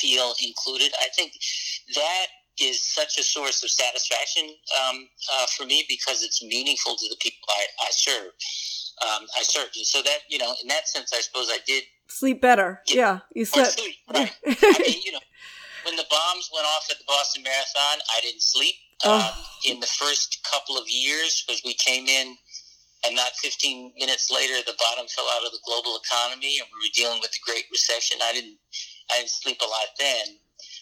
feel 0.00 0.34
included. 0.44 0.92
I 1.00 1.08
think 1.16 1.32
that 1.94 2.26
is 2.60 2.82
such 2.82 3.18
a 3.18 3.22
source 3.22 3.62
of 3.62 3.70
satisfaction 3.70 4.44
um, 4.80 5.08
uh, 5.32 5.46
for 5.56 5.64
me 5.64 5.84
because 5.88 6.22
it's 6.22 6.42
meaningful 6.42 6.96
to 6.96 7.08
the 7.08 7.16
people 7.20 7.40
I, 7.50 7.66
I 7.82 7.90
serve. 7.90 8.32
Um, 9.00 9.26
I 9.38 9.42
served, 9.42 9.76
and 9.76 9.86
so 9.86 10.02
that 10.02 10.18
you 10.28 10.38
know, 10.38 10.54
in 10.60 10.68
that 10.68 10.88
sense, 10.88 11.12
I 11.14 11.20
suppose 11.20 11.48
I 11.50 11.58
did 11.66 11.84
sleep 12.08 12.40
better. 12.42 12.82
Get, 12.86 12.96
yeah, 12.96 13.18
you 13.32 13.44
slept. 13.44 13.78
Sleep, 13.78 13.94
right. 14.12 14.34
I 14.46 14.82
mean, 14.84 15.02
you 15.04 15.12
know, 15.12 15.20
when 15.84 15.94
the 15.94 16.04
bombs 16.10 16.50
went 16.52 16.66
off 16.66 16.88
at 16.90 16.98
the 16.98 17.04
Boston 17.06 17.44
Marathon, 17.44 18.02
I 18.16 18.20
didn't 18.22 18.42
sleep. 18.42 18.74
Oh. 19.04 19.20
Um, 19.20 19.44
in 19.72 19.78
the 19.78 19.86
first 19.86 20.44
couple 20.50 20.76
of 20.76 20.88
years, 20.88 21.44
because 21.46 21.62
we 21.64 21.74
came 21.74 22.08
in 22.08 22.36
and 23.04 23.14
not 23.14 23.32
15 23.42 23.92
minutes 23.98 24.30
later 24.30 24.54
the 24.66 24.76
bottom 24.78 25.06
fell 25.08 25.28
out 25.34 25.44
of 25.44 25.52
the 25.52 25.62
global 25.64 26.00
economy 26.02 26.58
and 26.58 26.68
we 26.72 26.88
were 26.88 26.94
dealing 26.94 27.20
with 27.20 27.32
the 27.32 27.42
great 27.44 27.64
recession. 27.70 28.18
I 28.22 28.32
didn't 28.32 28.58
i 29.10 29.18
didn't 29.18 29.30
sleep 29.30 29.58
a 29.60 29.68
lot 29.68 29.88
then. 29.98 30.38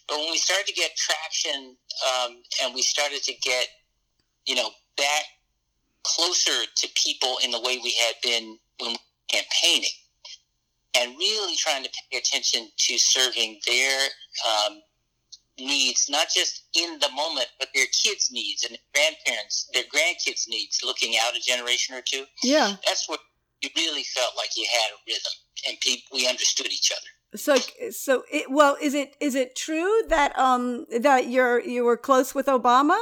But 0.07 0.17
when 0.19 0.31
we 0.31 0.37
started 0.37 0.67
to 0.67 0.73
get 0.73 0.95
traction 0.95 1.75
um, 2.07 2.41
and 2.63 2.73
we 2.73 2.81
started 2.81 3.23
to 3.23 3.33
get 3.43 3.67
you 4.45 4.55
know 4.55 4.69
back 4.97 5.25
closer 6.03 6.65
to 6.75 6.87
people 6.95 7.37
in 7.43 7.51
the 7.51 7.59
way 7.59 7.79
we 7.83 7.93
had 8.07 8.15
been 8.23 8.57
when 8.79 8.91
we 8.91 8.93
were 8.93 9.29
campaigning 9.29 9.89
and 10.95 11.15
really 11.17 11.55
trying 11.55 11.83
to 11.83 11.89
pay 12.09 12.17
attention 12.17 12.69
to 12.77 12.97
serving 12.97 13.59
their 13.67 14.07
um, 14.47 14.81
needs, 15.59 16.07
not 16.09 16.27
just 16.33 16.63
in 16.75 16.99
the 16.99 17.09
moment, 17.15 17.47
but 17.59 17.69
their 17.73 17.85
kids' 18.03 18.29
needs 18.31 18.63
and 18.63 18.73
their 18.73 18.87
grandparents, 18.93 19.69
their 19.73 19.83
grandkids' 19.83 20.47
needs, 20.47 20.81
looking 20.83 21.15
out 21.21 21.35
a 21.35 21.39
generation 21.39 21.95
or 21.95 22.01
two. 22.01 22.25
Yeah. 22.43 22.75
That's 22.85 23.07
what 23.09 23.19
you 23.61 23.69
really 23.75 24.03
felt 24.03 24.33
like 24.37 24.49
you 24.55 24.65
had 24.71 24.89
a 24.91 24.99
rhythm 25.07 25.31
and 25.67 25.79
people, 25.79 26.17
we 26.17 26.27
understood 26.27 26.67
each 26.67 26.91
other. 26.91 27.37
So, 27.37 27.55
so 27.91 28.23
it, 28.31 28.49
well, 28.49 28.77
is 28.81 28.93
it, 28.93 29.15
is 29.19 29.35
it 29.35 29.55
true 29.55 30.01
that, 30.09 30.37
um, 30.37 30.85
that 30.99 31.27
you're, 31.27 31.59
you 31.59 31.83
were 31.83 31.97
close 31.97 32.33
with 32.33 32.45
Obama? 32.45 32.99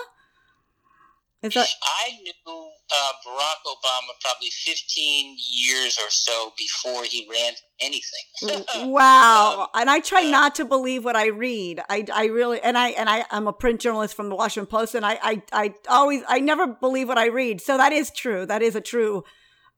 Is 1.44 1.54
that- 1.54 1.68
I 1.84 2.12
knew 2.22 2.72
uh, 2.92 3.12
Barack 3.26 3.66
Obama 3.66 4.14
probably 4.22 4.50
15 4.50 5.38
years 5.38 5.98
or 5.98 6.10
so 6.10 6.54
before 6.58 7.04
he 7.04 7.28
ran 7.30 7.54
anything. 7.80 8.64
wow. 8.92 9.64
Um, 9.74 9.82
and 9.82 9.90
I 9.90 10.00
try 10.00 10.26
uh, 10.26 10.30
not 10.30 10.56
to 10.56 10.66
believe 10.66 11.04
what 11.04 11.16
I 11.16 11.28
read. 11.28 11.82
I, 11.90 12.06
I 12.14 12.26
really, 12.26 12.62
and 12.62 12.78
I, 12.78 12.90
and 12.90 13.10
I, 13.10 13.26
I'm 13.32 13.48
a 13.48 13.54
print 13.54 13.82
journalist 13.82 14.16
from 14.16 14.30
the 14.30 14.36
Washington 14.36 14.68
Post 14.68 14.96
and 14.96 15.06
I, 15.06 15.20
I, 15.22 15.44
I 15.52 15.74
always, 15.90 16.22
I 16.28 16.40
never 16.40 16.68
believe 16.68 17.08
what 17.08 17.18
I 17.18 17.28
read. 17.28 17.62
So 17.62 17.78
that 17.78 17.92
is 17.92 18.12
true. 18.12 18.46
That 18.46 18.62
is 18.62 18.76
a 18.76 18.82
true, 18.82 19.24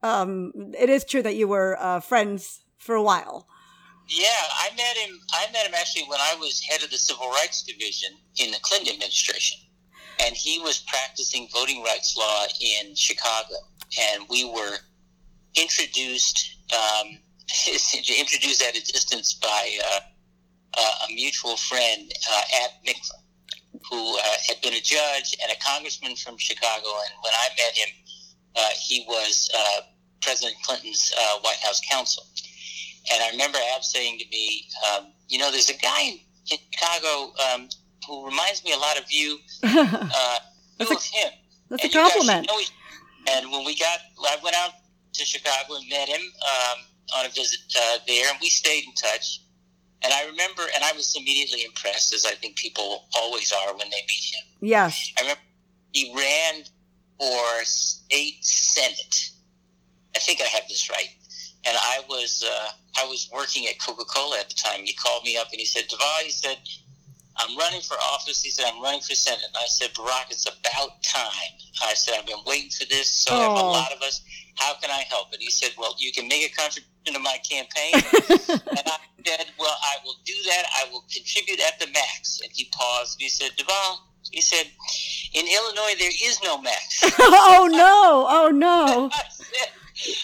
um, 0.03 0.51
it 0.77 0.89
is 0.89 1.05
true 1.05 1.21
that 1.21 1.35
you 1.35 1.47
were 1.47 1.77
uh, 1.79 2.01
friends 2.01 2.61
for 2.77 2.95
a 2.95 3.03
while. 3.03 3.47
Yeah, 4.09 4.25
I 4.29 4.69
met 4.77 4.95
him. 4.95 5.19
I 5.33 5.51
met 5.51 5.67
him 5.67 5.73
actually 5.73 6.03
when 6.03 6.19
I 6.21 6.35
was 6.39 6.61
head 6.61 6.81
of 6.81 6.89
the 6.91 6.97
Civil 6.97 7.27
Rights 7.29 7.63
Division 7.63 8.11
in 8.37 8.51
the 8.51 8.57
Clinton 8.61 8.93
administration 8.93 9.59
and 10.23 10.35
he 10.35 10.59
was 10.59 10.79
practicing 10.87 11.47
voting 11.53 11.83
rights 11.83 12.15
law 12.17 12.45
in 12.59 12.95
Chicago. 12.95 13.55
And 14.13 14.23
we 14.29 14.45
were 14.45 14.77
introduced 15.55 16.57
um, 16.73 17.17
introduced 18.19 18.61
at 18.61 18.75
a 18.75 18.81
distance 18.81 19.33
by 19.35 19.77
uh, 19.85 19.99
uh, 20.77 21.07
a 21.09 21.13
mutual 21.13 21.55
friend, 21.55 22.11
uh, 22.31 22.41
Ab 22.63 22.71
Mikva, 22.85 23.79
who 23.89 24.17
uh, 24.17 24.21
had 24.47 24.61
been 24.61 24.73
a 24.73 24.81
judge 24.81 25.35
and 25.41 25.51
a 25.51 25.55
congressman 25.63 26.15
from 26.15 26.37
Chicago. 26.37 26.87
And 26.87 27.13
when 27.23 27.33
I 27.33 27.47
met 27.57 27.77
him, 27.77 27.89
uh, 28.55 28.69
he 28.81 29.05
was 29.07 29.49
uh, 29.55 29.81
President 30.21 30.57
Clinton's 30.63 31.13
White 31.41 31.59
House 31.63 31.81
counsel. 31.89 32.25
And 33.13 33.23
I 33.23 33.29
remember 33.29 33.59
Ab 33.75 33.83
saying 33.83 34.19
to 34.19 34.25
me, 34.29 34.67
um, 34.91 35.07
"You 35.29 35.39
know, 35.39 35.51
there's 35.51 35.69
a 35.69 35.77
guy 35.77 36.01
in 36.01 36.19
Chicago." 36.45 37.33
Um, 37.53 37.69
who 38.07 38.25
reminds 38.25 38.63
me 38.63 38.73
a 38.73 38.77
lot 38.77 38.97
of 38.97 39.11
you. 39.11 39.37
Uh, 39.63 40.39
that's 40.77 40.91
a, 40.91 41.17
him. 41.17 41.31
That's 41.69 41.83
and 41.83 41.93
a 41.93 41.97
compliment. 41.97 42.49
and 43.29 43.51
when 43.51 43.65
we 43.65 43.77
got, 43.77 43.99
I 44.19 44.37
went 44.43 44.55
out 44.55 44.71
to 45.13 45.25
Chicago 45.25 45.75
and 45.75 45.89
met 45.89 46.07
him 46.07 46.21
um, 46.21 46.77
on 47.19 47.25
a 47.25 47.29
visit 47.29 47.59
uh, 47.77 47.97
there, 48.07 48.29
and 48.29 48.37
we 48.41 48.49
stayed 48.49 48.85
in 48.85 48.93
touch. 48.93 49.41
And 50.03 50.13
I 50.13 50.25
remember, 50.25 50.61
and 50.75 50.83
I 50.83 50.91
was 50.93 51.15
immediately 51.15 51.65
impressed, 51.65 52.13
as 52.13 52.25
I 52.25 52.31
think 52.31 52.55
people 52.55 53.05
always 53.15 53.51
are 53.51 53.71
when 53.71 53.89
they 53.89 54.01
meet 54.07 54.33
him. 54.33 54.43
Yes. 54.61 55.11
I 55.17 55.21
remember 55.21 55.41
he 55.91 56.13
ran 56.15 56.63
for 57.19 57.63
state 57.63 58.43
senate. 58.45 59.31
I 60.15 60.19
think 60.19 60.41
I 60.41 60.45
have 60.45 60.67
this 60.69 60.89
right. 60.89 61.09
And 61.65 61.75
I 61.75 62.01
was 62.07 62.43
uh, 62.47 62.69
I 63.01 63.05
was 63.05 63.29
working 63.33 63.67
at 63.67 63.79
Coca 63.79 64.05
Cola 64.05 64.39
at 64.39 64.49
the 64.49 64.55
time. 64.55 64.85
He 64.85 64.93
called 64.93 65.23
me 65.23 65.37
up 65.37 65.47
and 65.51 65.59
he 65.59 65.65
said, 65.65 65.83
Deval, 65.89 66.23
he 66.23 66.31
said, 66.31 66.57
I'm 67.39 67.57
running 67.57 67.81
for 67.81 67.95
office. 68.13 68.41
He 68.41 68.49
said, 68.49 68.65
I'm 68.67 68.81
running 68.81 69.01
for 69.01 69.15
Senate. 69.15 69.45
And 69.45 69.55
I 69.55 69.67
said, 69.67 69.93
Barack, 69.93 70.31
it's 70.31 70.45
about 70.45 71.01
time. 71.03 71.53
I 71.83 71.93
said, 71.93 72.15
I've 72.17 72.25
been 72.25 72.43
waiting 72.45 72.71
for 72.71 72.85
this. 72.85 73.09
So 73.09 73.33
oh. 73.33 73.41
have 73.41 73.51
a 73.51 73.67
lot 73.67 73.91
of 73.91 74.01
us. 74.01 74.21
How 74.55 74.73
can 74.81 74.89
I 74.89 75.03
help? 75.09 75.31
And 75.33 75.41
he 75.41 75.51
said, 75.51 75.71
Well, 75.77 75.95
you 75.99 76.11
can 76.11 76.27
make 76.27 76.51
a 76.51 76.55
contribution 76.55 77.13
to 77.13 77.19
my 77.19 77.37
campaign. 77.49 77.93
and 78.59 78.87
I 78.87 78.97
said, 79.25 79.47
well, 79.59 79.75
I 79.83 79.97
will 80.03 80.15
do 80.25 80.33
that. 80.45 80.63
I 80.77 80.91
will 80.91 81.05
contribute 81.11 81.59
at 81.59 81.79
the 81.79 81.87
max. 81.87 82.39
And 82.41 82.51
he 82.53 82.69
paused. 82.73 83.19
He 83.19 83.29
said, 83.29 83.51
Deval, 83.57 83.97
he 84.31 84.41
said, 84.41 84.65
in 85.33 85.45
Illinois, 85.45 85.95
there 85.99 86.11
is 86.11 86.39
no 86.43 86.61
max. 86.61 87.03
oh, 87.19 87.67
no. 87.71 88.25
Oh, 88.29 88.51
no. 88.53 89.09
I 89.13 89.23
said, 89.29 89.69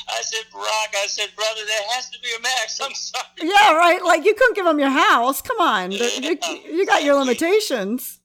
I 0.10 0.22
said, 0.22 0.44
Brock, 0.52 0.90
I 0.96 1.08
said, 1.08 1.30
brother, 1.36 1.62
there 1.66 1.84
has 1.96 2.10
to 2.12 2.20
be 2.22 2.30
a 2.38 2.42
max. 2.42 2.80
I'm 2.84 2.94
sorry. 2.94 3.26
Yeah, 3.42 3.74
right. 3.74 4.04
Like, 4.04 4.26
you 4.26 4.34
couldn't 4.34 4.56
give 4.56 4.66
him 4.66 4.80
your 4.80 4.90
house. 4.90 5.42
Come 5.42 5.60
on. 5.60 5.92
You, 5.92 6.00
you 6.72 6.86
got 6.86 7.04
your 7.04 7.16
limitations. 7.16 8.20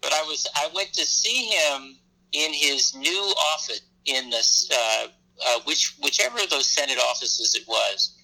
But 0.00 0.12
I 0.12 0.22
was, 0.22 0.46
I 0.56 0.68
went 0.74 0.92
to 0.94 1.04
see 1.04 1.46
him 1.46 1.96
in 2.32 2.52
his 2.52 2.94
new 2.94 3.34
office 3.54 3.80
in 4.04 4.30
this, 4.30 4.70
uh, 4.72 5.06
uh, 5.46 5.60
which 5.64 5.94
whichever 6.02 6.38
of 6.38 6.50
those 6.50 6.68
Senate 6.68 6.98
offices 6.98 7.54
it 7.54 7.66
was, 7.66 8.16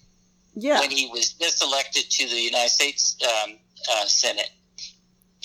Yeah. 0.55 0.79
when 0.79 0.91
he 0.91 1.07
was 1.07 1.33
just 1.33 1.61
elected 1.63 2.09
to 2.09 2.27
the 2.27 2.39
United 2.39 2.69
States 2.69 3.17
um, 3.23 3.57
uh, 3.91 4.05
Senate, 4.05 4.51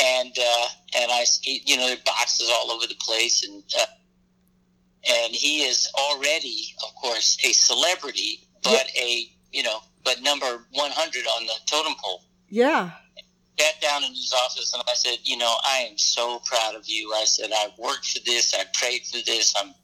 and 0.01 0.33
uh, 0.39 0.67
and 0.97 1.11
I, 1.11 1.25
you 1.43 1.77
know, 1.77 1.87
there 1.89 1.97
are 1.97 2.01
boxes 2.07 2.49
all 2.53 2.71
over 2.71 2.87
the 2.87 2.95
place, 3.01 3.43
and 3.43 3.63
uh, 3.81 3.87
and 5.09 5.35
he 5.35 5.63
is 5.63 5.89
already, 5.99 6.75
of 6.85 6.95
course, 6.95 7.39
a 7.45 7.53
celebrity, 7.53 8.49
but 8.63 8.87
a 8.97 9.31
you 9.53 9.63
know, 9.63 9.81
but 10.05 10.23
number 10.23 10.67
one 10.73 10.91
hundred 10.91 11.25
on 11.27 11.47
the 11.47 11.55
totem 11.67 11.95
pole. 12.03 12.23
Yeah. 12.49 12.91
Sat 13.59 13.81
down 13.81 14.05
in 14.05 14.11
his 14.11 14.33
office, 14.45 14.73
and 14.75 14.83
I 14.89 14.95
said, 14.95 15.19
you 15.25 15.37
know, 15.37 15.55
I 15.65 15.79
am 15.91 15.99
so 15.99 16.41
proud 16.45 16.77
of 16.77 16.85
you. 16.87 17.13
I 17.15 17.25
said, 17.25 17.51
I 17.53 17.69
worked 17.79 18.07
for 18.07 18.21
this, 18.25 18.55
I 18.55 18.65
prayed 18.73 19.03
for 19.03 19.19
this. 19.27 19.53
I'm, 19.61 19.75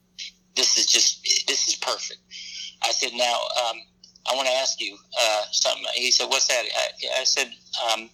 this 0.54 0.78
is 0.78 0.86
just, 0.86 1.22
this 1.48 1.66
is 1.66 1.74
perfect. 1.76 2.20
I 2.84 2.92
said, 2.92 3.12
now, 3.14 3.34
um, 3.68 3.76
I 4.30 4.34
want 4.36 4.48
to 4.48 4.54
ask 4.54 4.80
you 4.80 4.96
uh, 5.20 5.42
something. 5.50 5.84
He 5.94 6.10
said, 6.10 6.26
"What's 6.26 6.46
that?" 6.48 6.64
I, 6.64 7.20
I 7.20 7.24
said, 7.24 7.48
um, 7.92 8.08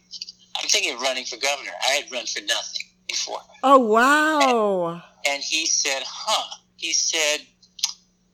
"I'm 0.61 0.69
thinking 0.69 0.95
of 0.95 1.01
running 1.01 1.25
for 1.25 1.37
governor. 1.37 1.71
I 1.89 1.93
had 1.93 2.11
run 2.11 2.27
for 2.27 2.41
nothing 2.41 2.87
before." 3.09 3.41
Oh, 3.63 3.79
wow. 3.79 5.03
And 5.29 5.43
he 5.43 5.67
said, 5.67 6.03
"Huh?" 6.05 6.57
He 6.81 6.95
said, 6.95 7.41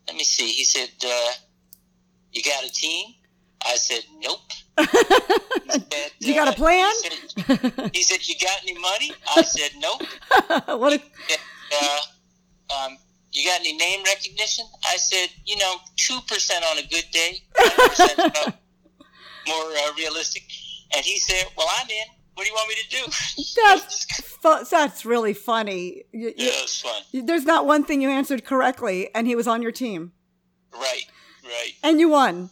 "Let 0.07 0.17
me 0.17 0.23
see." 0.23 0.47
He 0.47 0.63
said, 0.63 0.91
uh, 1.05 1.33
"You 2.33 2.43
got 2.43 2.65
a 2.65 2.71
team?" 2.71 3.15
I 3.67 3.75
said, 3.75 4.05
"Nope." 4.23 4.39
He 4.79 4.85
said, 5.71 6.11
You 6.21 6.35
got 6.35 6.47
a 6.47 6.53
uh, 6.53 6.55
plan? 6.55 6.93
He 6.95 7.11
said, 7.43 7.91
he 7.93 8.03
said, 8.03 8.29
"You 8.29 8.35
got 8.41 8.63
any 8.63 8.79
money?" 8.79 9.11
I 9.37 9.43
said, 9.43 9.73
"Nope." 9.79 10.03
what 10.79 10.93
a, 10.93 11.03
uh, 11.75 12.01
um, 12.73 12.97
you 13.33 13.49
got 13.49 13.59
any 13.61 13.73
name 13.73 14.05
recognition? 14.05 14.65
I 14.85 14.97
said, 14.97 15.29
you 15.45 15.57
know, 15.57 15.75
two 15.97 16.21
percent 16.29 16.65
on 16.71 16.79
a 16.79 16.87
good 16.87 17.07
day, 17.11 17.43
one 17.59 17.89
percent 17.89 18.19
more 19.49 19.71
uh, 19.73 19.93
realistic. 19.99 20.45
And 20.95 21.05
he 21.05 21.19
said, 21.19 21.47
"Well, 21.57 21.67
I'm 21.81 21.91
in. 21.91 22.16
What 22.37 22.45
do 22.45 22.49
you 22.51 22.55
want 22.55 22.69
me 22.69 22.75
to 22.77 22.89
do?" 22.89 23.43
that's, 23.65 24.05
fu- 24.43 24.65
that's 24.71 25.05
really 25.05 25.35
funny. 25.35 26.05
You- 26.13 26.33
yeah, 26.37 26.45
you- 26.45 26.51
it 26.51 26.63
was 26.63 26.81
fun. 26.81 27.27
there's 27.27 27.45
not 27.45 27.67
one 27.67 27.83
thing 27.85 28.01
you 28.01 28.11
answered 28.11 28.45
correctly, 28.45 29.09
and 29.15 29.27
he 29.27 29.35
was 29.35 29.49
on 29.49 29.63
your 29.63 29.73
team. 29.73 30.13
Right, 30.73 31.07
right. 31.45 31.73
And 31.83 31.99
you 31.99 32.09
won. 32.11 32.51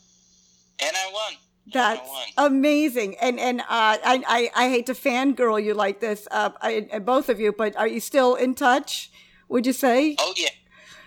And 0.81 0.97
I 0.97 1.11
won. 1.13 1.35
That's 1.73 2.01
I 2.01 2.05
won. 2.07 2.53
amazing. 2.53 3.17
And 3.21 3.39
and 3.39 3.61
uh, 3.61 3.65
I, 3.71 4.23
I 4.27 4.51
I 4.65 4.69
hate 4.69 4.87
to 4.87 4.95
fangirl 4.95 5.63
you 5.63 5.75
like 5.75 6.01
this, 6.01 6.27
uh, 6.31 6.51
I, 6.61 6.89
I- 6.93 6.99
both 6.99 7.29
of 7.29 7.39
you, 7.39 7.53
but 7.53 7.77
are 7.77 7.89
you 7.89 8.01
still 8.01 8.35
in 8.35 8.55
touch? 8.55 9.11
Would 9.49 9.67
you 9.67 9.73
say? 9.75 10.17
Oh 10.19 10.33
yeah. 10.37 10.49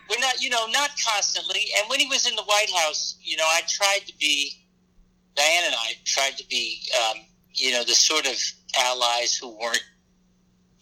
We're 0.09 0.19
not, 0.21 0.41
you 0.41 0.49
know, 0.49 0.65
not 0.67 0.91
constantly. 1.11 1.65
And 1.77 1.89
when 1.89 1.99
he 1.99 2.07
was 2.07 2.25
in 2.25 2.35
the 2.37 2.43
White 2.43 2.71
House, 2.73 3.17
you 3.21 3.35
know, 3.35 3.43
I 3.45 3.59
tried 3.67 4.07
to 4.07 4.13
be, 4.17 4.65
Diane 5.35 5.63
and 5.65 5.75
I 5.75 5.95
tried 6.05 6.37
to 6.37 6.47
be, 6.47 6.81
um, 6.97 7.17
you 7.53 7.71
know, 7.73 7.83
the 7.83 7.93
sort 7.93 8.25
of 8.25 8.37
allies 8.75 9.35
who 9.35 9.57
weren't 9.57 9.83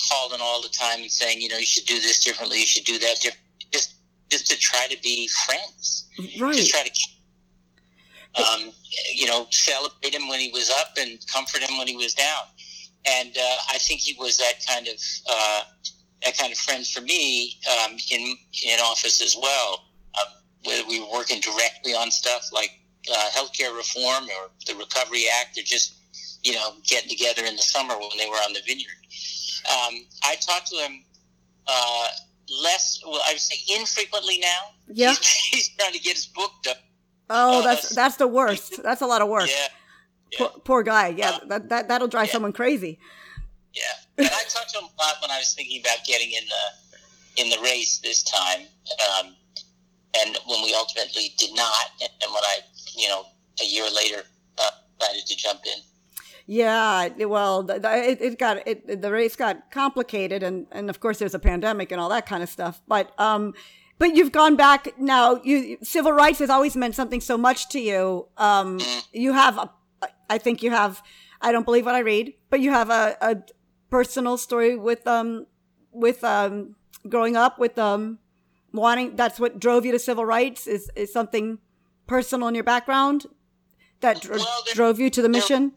calling 0.09 0.41
all 0.41 0.61
the 0.61 0.69
time 0.69 1.01
and 1.01 1.11
saying, 1.11 1.41
you 1.41 1.49
know, 1.49 1.57
you 1.57 1.65
should 1.65 1.85
do 1.85 1.95
this 1.95 2.23
differently, 2.23 2.59
you 2.59 2.65
should 2.65 2.85
do 2.85 2.99
that 2.99 3.15
differently. 3.21 3.41
Just, 3.71 3.95
just 4.29 4.47
to 4.47 4.57
try 4.57 4.87
to 4.89 4.97
be 5.01 5.29
friends. 5.45 6.07
Right. 6.39 6.55
Just 6.55 6.71
try 6.71 6.83
to, 6.83 8.43
um, 8.43 8.71
you 9.13 9.27
know, 9.27 9.47
celebrate 9.51 10.13
him 10.13 10.27
when 10.27 10.39
he 10.39 10.49
was 10.51 10.69
up 10.81 10.93
and 10.97 11.19
comfort 11.31 11.61
him 11.61 11.77
when 11.77 11.87
he 11.87 11.95
was 11.95 12.13
down. 12.13 12.43
And 13.05 13.37
uh, 13.37 13.55
I 13.69 13.77
think 13.77 14.01
he 14.01 14.15
was 14.19 14.37
that 14.37 14.65
kind 14.67 14.87
of 14.87 14.95
uh, 15.29 15.61
that 16.23 16.37
kind 16.37 16.51
of 16.51 16.57
friend 16.57 16.85
for 16.85 17.01
me 17.01 17.59
um, 17.71 17.95
in 18.11 18.35
in 18.65 18.79
office 18.79 19.21
as 19.21 19.37
well. 19.39 19.85
Um, 20.19 20.33
whether 20.63 20.87
we 20.87 20.99
were 20.99 21.11
working 21.11 21.39
directly 21.39 21.93
on 21.93 22.09
stuff 22.09 22.49
like 22.51 22.71
uh, 23.11 23.29
healthcare 23.29 23.75
reform 23.77 24.23
or 24.23 24.49
the 24.65 24.73
Recovery 24.75 25.25
Act, 25.39 25.57
or 25.57 25.61
just 25.61 25.94
you 26.45 26.53
know 26.53 26.67
getting 26.85 27.09
together 27.09 27.43
in 27.45 27.55
the 27.55 27.61
summer 27.75 27.95
when 27.97 28.17
they 28.17 28.27
were 28.27 28.41
on 28.47 28.53
the 28.53 28.61
vineyard. 28.67 29.01
Um, 29.65 29.93
I 30.23 30.35
talked 30.35 30.67
to 30.67 30.75
him 30.77 31.03
uh, 31.67 32.07
less. 32.63 33.01
Well, 33.05 33.21
I 33.27 33.33
would 33.33 33.39
say 33.41 33.57
infrequently 33.79 34.37
now. 34.39 34.61
Yeah. 34.87 35.09
He's, 35.09 35.19
he's 35.51 35.69
trying 35.77 35.93
to 35.93 35.99
get 35.99 36.13
his 36.15 36.27
book 36.27 36.51
done. 36.63 36.75
Oh, 37.29 37.59
Uh, 37.59 37.63
that's 37.63 37.89
that's 37.89 38.17
the 38.17 38.27
worst. 38.27 38.83
That's 38.87 39.01
a 39.01 39.07
lot 39.07 39.21
of 39.23 39.27
work. 39.29 39.49
Yeah, 39.49 39.67
yeah. 40.31 40.37
Poor, 40.37 40.49
poor 40.63 40.83
guy. 40.83 41.07
Yeah, 41.07 41.31
Uh, 41.31 41.45
that, 41.49 41.69
that 41.69 41.87
that'll 41.87 42.07
drive 42.07 42.27
yeah. 42.27 42.33
someone 42.33 42.53
crazy. 42.53 42.99
Yeah, 43.73 43.83
and 44.19 44.27
I 44.27 44.43
talked 44.47 44.69
to 44.73 44.77
him 44.79 44.85
a 44.85 44.95
lot 45.03 45.15
when 45.21 45.31
I 45.31 45.39
was 45.39 45.53
thinking 45.57 45.81
about 45.81 46.05
getting 46.05 46.31
in 46.31 46.43
the 46.53 46.63
in 47.41 47.49
the 47.49 47.57
race 47.63 47.97
this 48.03 48.21
time, 48.23 48.61
um, 49.19 49.35
and 50.21 50.37
when 50.47 50.61
we 50.63 50.73
ultimately 50.75 51.33
did 51.37 51.53
not, 51.55 51.85
and, 51.99 52.09
and 52.21 52.31
when 52.31 52.43
I, 52.43 52.59
you 52.95 53.09
know, 53.09 53.25
a 53.61 53.65
year 53.65 53.87
later 53.93 54.21
uh, 54.59 54.69
decided 54.99 55.25
to 55.25 55.35
jump 55.35 55.61
in. 55.65 55.79
Yeah, 56.47 57.09
well, 57.25 57.63
the, 57.63 57.79
the, 57.79 57.91
it, 58.11 58.21
it 58.21 58.39
got 58.39 58.67
it, 58.67 59.01
the 59.01 59.11
race 59.11 59.35
got 59.35 59.71
complicated, 59.71 60.43
and 60.43 60.67
and 60.71 60.89
of 60.91 60.99
course 60.99 61.17
there's 61.17 61.33
a 61.33 61.39
pandemic 61.39 61.91
and 61.91 61.99
all 61.99 62.09
that 62.09 62.27
kind 62.27 62.43
of 62.43 62.49
stuff. 62.49 62.81
But 62.87 63.19
um, 63.19 63.55
but 63.97 64.15
you've 64.15 64.31
gone 64.31 64.55
back 64.55 64.99
now. 64.99 65.41
You 65.43 65.77
civil 65.81 66.11
rights 66.11 66.37
has 66.39 66.51
always 66.51 66.75
meant 66.75 66.93
something 66.93 67.19
so 67.19 67.35
much 67.37 67.69
to 67.69 67.79
you. 67.79 68.27
Um, 68.37 68.79
you 69.11 69.33
have, 69.33 69.57
a, 69.57 69.71
I 70.29 70.37
think 70.37 70.61
you 70.61 70.69
have. 70.69 71.01
I 71.41 71.51
don't 71.51 71.65
believe 71.65 71.85
what 71.85 71.95
I 71.95 71.99
read, 71.99 72.33
but 72.51 72.59
you 72.59 72.71
have 72.71 72.91
a, 72.91 73.17
a 73.21 73.37
personal 73.89 74.37
story 74.37 74.75
with 74.75 75.07
um 75.07 75.47
with 75.91 76.23
um 76.23 76.75
growing 77.09 77.35
up 77.35 77.57
with 77.57 77.79
um 77.79 78.19
wanting. 78.71 79.15
That's 79.15 79.39
what 79.39 79.59
drove 79.59 79.83
you 79.83 79.91
to 79.93 79.99
civil 79.99 80.25
rights. 80.25 80.67
Is 80.67 80.91
is 80.95 81.11
something 81.11 81.57
personal 82.05 82.47
in 82.49 82.53
your 82.53 82.63
background 82.63 83.25
that 84.01 84.21
dr- 84.21 84.37
Well, 84.39 84.61
there- 84.67 84.75
drove 84.75 84.99
you 84.99 85.09
to 85.09 85.21
the 85.23 85.27
there- 85.27 85.41
mission. 85.41 85.71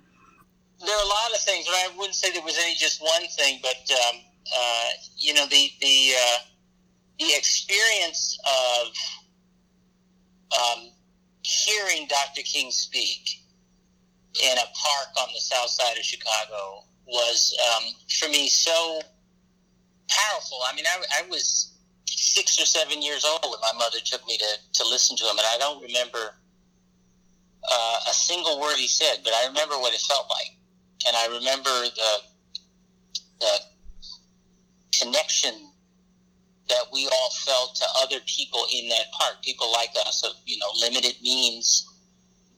There 0.80 0.96
are 0.96 1.04
a 1.04 1.08
lot 1.08 1.30
of 1.34 1.40
things, 1.40 1.66
but 1.66 1.74
I 1.74 1.88
wouldn't 1.96 2.14
say 2.14 2.30
there 2.32 2.42
was 2.42 2.58
any 2.58 2.74
just 2.74 3.02
one 3.02 3.26
thing. 3.36 3.60
But 3.62 3.90
um, 3.90 4.20
uh, 4.56 4.88
you 5.16 5.34
know, 5.34 5.46
the 5.46 5.70
the 5.80 6.12
uh, 6.14 6.38
the 7.18 7.34
experience 7.36 8.38
of 8.46 8.86
um, 10.54 10.90
hearing 11.42 12.06
Dr. 12.08 12.42
King 12.42 12.70
speak 12.70 13.42
in 14.42 14.56
a 14.58 14.60
park 14.60 15.08
on 15.20 15.28
the 15.34 15.40
south 15.40 15.70
side 15.70 15.96
of 15.96 16.04
Chicago 16.04 16.84
was 17.06 17.56
um, 17.74 17.84
for 18.08 18.28
me 18.28 18.48
so 18.48 19.00
powerful. 20.08 20.58
I 20.70 20.74
mean, 20.76 20.84
I, 20.86 21.22
I 21.24 21.28
was 21.28 21.72
six 22.06 22.60
or 22.60 22.66
seven 22.66 23.02
years 23.02 23.24
old 23.24 23.40
when 23.42 23.60
my 23.60 23.78
mother 23.78 23.98
took 24.04 24.26
me 24.26 24.36
to, 24.38 24.50
to 24.74 24.88
listen 24.88 25.16
to 25.16 25.24
him, 25.24 25.38
and 25.38 25.46
I 25.54 25.58
don't 25.58 25.82
remember 25.82 26.34
uh, 27.70 27.98
a 28.08 28.12
single 28.12 28.60
word 28.60 28.76
he 28.76 28.88
said, 28.88 29.18
but 29.24 29.32
I 29.32 29.46
remember 29.46 29.78
what 29.78 29.94
it 29.94 30.00
felt 30.00 30.28
like, 30.30 30.56
and 31.06 31.16
I 31.16 31.26
remember 31.26 31.70
the 31.70 32.12
the 33.40 33.58
connection 35.00 35.70
that 36.68 36.84
we 36.92 37.06
all 37.06 37.30
felt 37.30 37.74
to 37.76 37.84
other 38.02 38.20
people 38.26 38.64
in 38.74 38.88
that 38.88 39.10
park, 39.18 39.36
people 39.42 39.70
like 39.72 39.90
us 40.06 40.24
of 40.24 40.32
you 40.44 40.58
know 40.58 40.70
limited 40.80 41.14
means, 41.22 41.86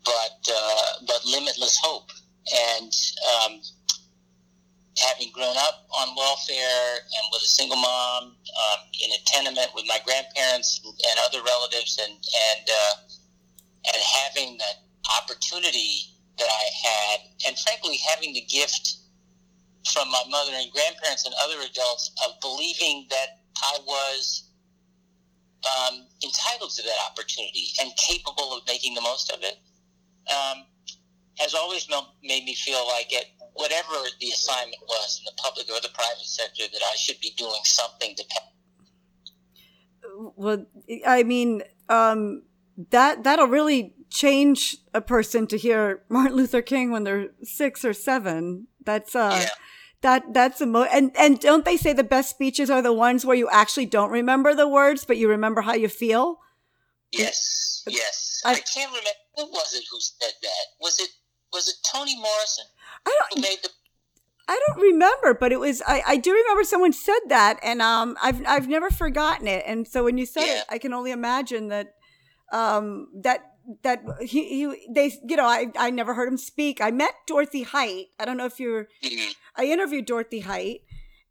but 0.05 0.49
uh, 0.53 0.87
but 1.07 1.25
limitless 1.25 1.79
hope, 1.83 2.11
and 2.79 2.93
um, 3.35 3.61
having 4.99 5.31
grown 5.33 5.57
up 5.59 5.87
on 5.99 6.15
welfare 6.17 6.97
and 6.97 7.25
with 7.33 7.43
a 7.43 7.49
single 7.49 7.77
mom 7.77 8.25
um, 8.25 8.81
in 9.05 9.11
a 9.13 9.19
tenement 9.27 9.69
with 9.75 9.85
my 9.87 9.99
grandparents 10.05 10.81
and 10.85 11.19
other 11.25 11.43
relatives, 11.45 11.99
and 12.03 12.13
and 12.13 12.69
uh, 12.69 12.95
and 13.87 14.03
having 14.25 14.59
that 14.59 14.83
opportunity 15.23 16.20
that 16.41 16.49
I 16.49 16.67
had, 16.89 17.21
and 17.47 17.59
frankly, 17.59 18.01
having 18.11 18.33
the 18.33 18.43
gift 18.49 18.97
from 19.93 20.11
my 20.11 20.23
mother 20.29 20.53
and 20.55 20.71
grandparents 20.73 21.25
and 21.25 21.35
other 21.45 21.61
adults 21.63 22.11
of 22.27 22.41
believing 22.41 23.07
that 23.11 23.41
I 23.63 23.79
was 23.87 24.49
um, 25.65 26.07
entitled 26.25 26.71
to 26.71 26.83
that 26.83 26.97
opportunity 27.11 27.69
and 27.81 27.93
capable 27.97 28.57
of 28.57 28.63
making 28.67 28.95
the 28.95 29.01
most 29.01 29.31
of 29.31 29.43
it, 29.43 29.59
um, 30.33 30.65
has 31.39 31.55
always 31.55 31.89
made 32.23 32.45
me 32.45 32.55
feel 32.55 32.87
like 32.89 33.13
it, 33.13 33.27
whatever 33.55 33.95
the 34.21 34.29
assignment 34.29 34.81
was 34.89 35.21
in 35.21 35.25
the 35.25 35.43
public 35.43 35.69
or 35.69 35.81
the 35.81 35.93
private 35.95 36.25
sector, 36.25 36.65
that 36.73 36.83
I 36.83 36.97
should 36.97 37.21
be 37.21 37.33
doing 37.37 37.61
something 37.65 38.15
to. 38.17 38.25
well 40.37 40.65
i 41.07 41.23
mean 41.23 41.63
um 41.89 42.43
that 42.91 43.23
that'll 43.23 43.47
really 43.47 43.95
change 44.11 44.77
a 44.93 45.01
person 45.01 45.47
to 45.47 45.57
hear 45.57 46.03
Martin 46.09 46.37
Luther 46.37 46.63
King 46.63 46.91
when 46.91 47.05
they're 47.05 47.29
six 47.43 47.85
or 47.85 47.93
seven. 47.93 48.67
That's 48.85 49.15
uh, 49.15 49.39
Yeah. 49.43 49.49
that 50.03 50.35
that's 50.35 50.61
a 50.61 50.67
mo- 50.67 50.89
and 50.93 51.13
and 51.17 51.39
don't 51.41 51.65
they 51.65 51.77
say 51.77 51.93
the 51.93 52.05
best 52.05 52.31
speeches 52.31 52.71
are 52.71 52.83
the 52.83 52.93
ones 52.93 53.25
where 53.25 53.37
you 53.37 53.49
actually 53.51 53.87
don't 53.87 54.11
remember 54.11 54.55
the 54.55 54.69
words, 54.69 55.05
but 55.05 55.17
you 55.17 55.29
remember 55.29 55.63
how 55.63 55.75
you 55.75 55.89
feel? 55.89 56.41
Yes, 57.13 57.83
yes. 57.87 58.43
I- 58.45 58.53
I, 58.53 58.55
can't 58.55 58.91
remember 58.91 59.11
who 59.37 59.47
was 59.51 59.75
it 59.75 59.85
who 59.91 59.99
said 60.01 60.33
that. 60.43 60.65
Was 60.81 60.99
it 61.01 61.11
was 61.53 61.69
it 61.69 61.75
Toni 61.93 62.17
Morrison 62.17 62.65
I 63.07 63.17
don't 63.31 63.43
made 63.43 63.59
the? 63.63 63.69
I 64.49 64.59
don't 64.69 64.81
remember, 64.81 65.35
but 65.35 65.53
it 65.53 65.61
was 65.61 65.83
I, 65.87 66.03
I 66.07 66.17
do 66.17 66.33
remember 66.33 66.65
someone 66.65 66.93
said 66.93 67.21
that, 67.29 67.59
and 67.63 67.81
um 67.83 68.17
I've 68.23 68.45
I've 68.47 68.69
never 68.69 68.91
forgotten 68.91 69.47
it, 69.47 69.65
and 69.67 69.87
so 69.87 70.05
when 70.05 70.19
you 70.19 70.27
said 70.27 70.47
Yeah. 70.47 70.59
it, 70.61 70.65
I 70.69 70.79
can 70.79 70.93
only 70.93 71.11
imagine 71.13 71.69
that 71.69 71.95
um 72.53 73.09
that 73.23 73.50
that 73.83 74.03
he, 74.21 74.49
he 74.67 74.87
they 74.93 75.13
you 75.29 75.37
know 75.37 75.47
I 75.47 75.67
I 75.79 75.91
never 75.91 76.15
heard 76.15 76.29
him 76.29 76.39
speak. 76.39 76.81
I 76.81 76.91
met 76.91 77.15
Dorothy 77.27 77.63
Height. 77.63 78.07
I 78.19 78.25
don't 78.25 78.37
know 78.37 78.47
if 78.47 78.59
you're 78.61 78.89
Mhm. 79.03 79.35
I 79.57 79.65
interviewed 79.65 80.07
Dorothy 80.07 80.41
Height, 80.41 80.81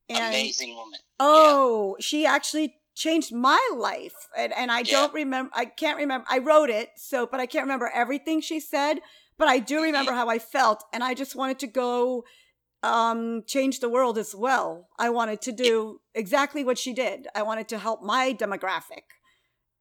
and 0.10 0.34
Amazing 0.36 0.76
woman. 0.76 1.00
oh, 1.20 1.96
she 2.00 2.26
actually 2.26 2.76
changed 2.96 3.34
my 3.34 3.60
life, 3.76 4.16
and 4.38 4.52
and 4.54 4.72
I 4.72 4.80
Yeah. 4.80 4.92
don't 4.92 5.14
remember. 5.14 5.52
I 5.54 5.66
can't 5.66 5.98
remember. 5.98 6.26
I 6.30 6.38
wrote 6.40 6.70
it, 6.70 6.92
so 6.98 7.26
but 7.26 7.40
I 7.40 7.46
can't 7.46 7.64
remember 7.64 7.90
everything 7.94 8.42
she 8.42 8.60
said. 8.60 9.02
But 9.38 9.48
I 9.48 9.60
do 9.60 9.82
remember 9.82 10.12
how 10.12 10.28
I 10.28 10.38
felt, 10.40 10.84
and 10.92 11.02
I 11.04 11.14
just 11.14 11.36
wanted 11.36 11.60
to 11.60 11.68
go 11.68 12.24
um 12.84 13.44
change 13.46 13.80
the 13.80 13.90
world 13.90 14.18
as 14.18 14.34
well. 14.36 14.88
I 14.98 15.10
wanted 15.10 15.42
to 15.42 15.52
do 15.52 16.00
exactly 16.14 16.64
what 16.64 16.78
she 16.78 16.94
did. 16.94 17.28
I 17.36 17.42
wanted 17.44 17.68
to 17.70 17.78
help 17.78 18.02
my 18.02 18.34
demographic, 18.34 19.04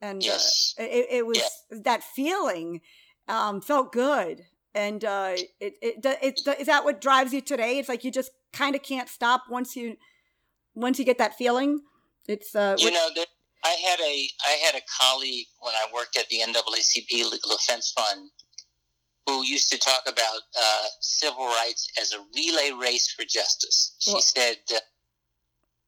and 0.01 0.23
Yes. 0.23 0.75
uh, 0.79 0.83
it, 0.85 1.07
it 1.11 1.27
was 1.27 1.41
that 1.71 2.03
feeling 2.03 2.81
um 3.29 3.61
felt 3.61 3.93
good. 3.93 4.47
And 4.75 5.05
uh, 5.05 5.33
it, 5.61 5.75
it 5.81 6.05
it 6.05 6.41
it 6.47 6.61
is 6.61 6.67
that 6.67 6.85
what 6.85 7.01
drives 7.01 7.33
you 7.33 7.41
today? 7.41 7.79
It's 7.79 7.89
like 7.89 8.05
you 8.05 8.11
just 8.13 8.31
kind 8.53 8.77
of 8.77 8.83
can't 8.83 9.09
stop 9.09 9.45
once 9.51 9.75
you 9.75 9.97
once 10.75 10.99
you 10.99 11.05
get 11.05 11.19
that 11.19 11.37
feeling. 11.37 11.81
It's 12.29 12.55
uh 12.55 12.77
You 12.79 12.91
know, 12.93 13.09
there, 13.15 13.25
I 13.65 13.71
had 13.89 13.99
a 14.01 14.29
I 14.47 14.51
had 14.65 14.75
a 14.77 14.83
colleague 15.01 15.47
when 15.61 15.75
I 15.75 15.87
worked 15.93 16.17
at 16.17 16.29
the 16.29 16.41
NAACP 16.47 17.11
Legal 17.11 17.57
Defense 17.57 17.93
Fund 17.97 18.31
who 19.27 19.45
used 19.45 19.71
to 19.71 19.79
talk 19.79 20.03
about 20.07 20.41
uh, 20.59 20.87
civil 21.01 21.47
rights 21.47 21.91
as 22.01 22.13
a 22.13 22.19
relay 22.35 22.71
race 22.73 23.11
for 23.13 23.25
justice. 23.25 23.95
She 23.99 24.13
Well- 24.13 24.23
said, 24.23 24.57
uh, 24.75 24.79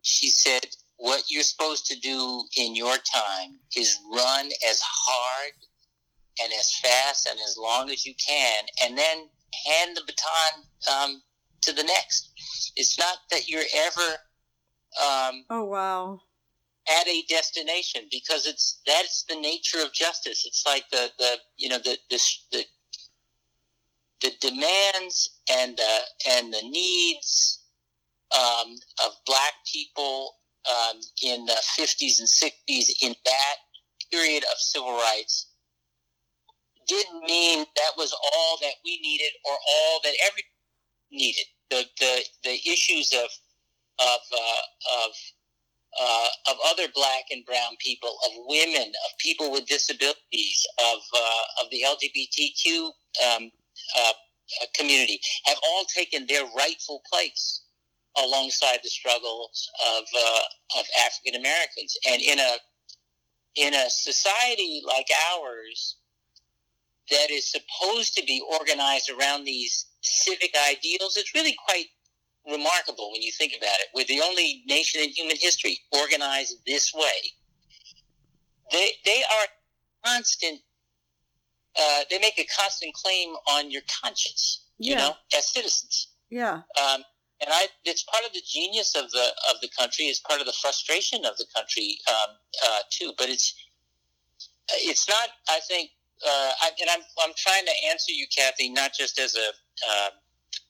she 0.03 0.29
said, 0.29 0.67
what 1.01 1.25
you're 1.31 1.43
supposed 1.43 1.87
to 1.87 1.99
do 1.99 2.45
in 2.59 2.77
your 2.77 2.95
time 2.97 3.59
is 3.75 3.99
run 4.13 4.47
as 4.71 4.81
hard 4.83 5.53
and 6.43 6.53
as 6.53 6.79
fast 6.79 7.27
and 7.27 7.39
as 7.41 7.57
long 7.59 7.91
as 7.91 8.05
you 8.05 8.15
can, 8.15 8.65
and 8.85 8.97
then 8.99 9.29
hand 9.67 9.97
the 9.97 10.03
baton 10.03 10.65
um, 10.95 11.23
to 11.63 11.73
the 11.73 11.83
next. 11.83 12.31
It's 12.77 12.99
not 12.99 13.17
that 13.31 13.49
you're 13.49 13.65
ever 13.75 14.17
um, 15.03 15.45
oh 15.49 15.65
wow 15.65 16.21
at 16.89 17.07
a 17.09 17.23
destination 17.29 18.03
because 18.11 18.47
it's 18.47 18.81
that's 18.87 19.25
the 19.25 19.41
nature 19.41 19.79
of 19.83 19.95
justice. 19.95 20.45
It's 20.47 20.65
like 20.67 20.85
the 20.91 21.11
the 21.19 21.37
you 21.57 21.71
know 21.71 21.79
the 21.79 21.97
the 22.11 22.21
the, 22.53 22.65
the 24.21 24.33
demands 24.41 25.31
and 25.51 25.79
the 25.79 25.99
and 26.29 26.53
the 26.53 26.63
needs 26.63 27.65
um, 28.35 28.77
of 29.07 29.13
black 29.25 29.55
people 29.73 30.35
um, 30.69 31.01
in 31.23 31.47
the 31.47 31.57
fifties 31.77 32.21
and 32.21 32.29
sixties 32.29 32.95
in 33.03 33.15
that 33.25 33.57
period 34.13 34.45
of 34.45 34.59
civil 34.59 34.93
rights 34.93 35.47
didn't 36.87 37.23
mean 37.25 37.61
that 37.77 37.93
was 37.97 38.13
all 38.13 38.59
that 38.63 38.75
we 38.85 39.01
needed 39.01 39.33
or 39.45 39.53
all 39.53 40.01
that 40.05 40.15
every 40.27 40.45
needed. 41.13 41.47
The 41.71 41.85
the 42.01 42.25
the 42.45 42.55
issues 42.71 43.13
of 43.13 43.31
of 44.01 44.21
uh, 44.33 44.63
of 45.05 45.13
uh, 46.01 46.29
of 46.51 46.57
other 46.67 46.89
black 46.95 47.25
and 47.31 47.45
brown 47.47 47.77
people, 47.81 48.17
of 48.27 48.33
women, 48.47 48.89
of 48.89 49.19
people 49.19 49.53
with 49.53 49.67
disabilities, 49.67 50.67
of 50.81 51.01
uh, 51.17 51.63
of 51.65 51.71
the 51.71 51.85
LGBTQ 51.87 52.87
um, 53.27 53.51
uh, 53.99 54.13
community, 54.75 55.21
have 55.47 55.59
all 55.65 55.85
taken 55.95 56.27
their 56.29 56.45
rightful 56.57 57.03
place 57.13 57.60
alongside 58.19 58.79
the 58.83 58.89
struggles 58.89 59.71
of 59.97 60.05
uh, 60.17 60.79
of 60.79 60.85
African 61.07 61.41
Americans, 61.41 61.97
and 62.09 62.21
in 62.21 62.39
a 62.39 62.57
in 63.57 63.75
a 63.75 63.91
society 63.91 64.83
like 64.87 65.07
ours 65.33 65.97
that 67.11 67.31
is 67.31 67.51
supposed 67.51 68.15
to 68.15 68.25
be 68.25 68.43
organized 68.59 69.11
around 69.11 69.45
these 69.45 69.87
civic 70.03 70.55
ideals, 70.71 71.17
it's 71.17 71.35
really 71.35 71.57
quite 71.67 71.87
remarkable 72.47 73.11
when 73.13 73.21
you 73.21 73.33
think 73.33 73.53
about 73.57 73.75
it. 73.81 73.89
We're 73.95 74.07
the 74.07 74.23
only 74.25 74.63
nation 74.67 75.03
in 75.03 75.11
human 75.11 75.37
history 75.39 75.79
organized 75.93 76.57
this 76.67 76.93
way. 76.95 77.33
They 78.73 78.93
they 79.05 79.23
are 79.23 79.47
constant. 80.05 80.61
Uh, 81.79 82.01
they 82.11 82.19
make 82.19 82.39
a 82.39 82.47
constant 82.61 82.95
claim 82.95 83.31
on 83.53 83.71
your 83.71 83.83
conscience. 84.03 84.67
You 84.79 84.97
know, 84.97 85.15
as 85.37 85.53
citizens. 85.53 86.09
yeah 86.31 86.63
Um, 86.83 87.05
and 87.41 87.51
I, 87.53 87.67
it's 87.85 88.03
part 88.05 88.25
of 88.27 88.33
the 88.33 88.43
genius 88.47 88.95
of 88.95 89.11
the 89.11 89.29
of 89.51 89.61
the 89.63 89.69
country. 89.79 90.07
It's 90.07 90.21
part 90.21 90.41
of 90.41 90.47
the 90.47 90.55
frustration 90.61 91.25
of 91.25 91.37
the 91.37 91.47
country 91.55 91.99
um, 92.09 92.37
uh, 92.67 92.79
too. 92.91 93.13
But 93.17 93.29
it's 93.29 93.55
it's 94.75 95.09
not. 95.09 95.31
I 95.49 95.61
think, 95.67 95.91
uh, 96.27 96.53
I, 96.63 96.71
and 96.81 96.91
I'm 96.91 97.03
I'm 97.25 97.35
trying 97.37 97.65
to 97.65 97.73
answer 97.91 98.13
you, 98.13 98.27
Kathy, 98.37 98.71
not 98.71 98.93
just 98.95 99.19
as 99.19 99.37
a 99.37 99.49
uh, 99.49 100.11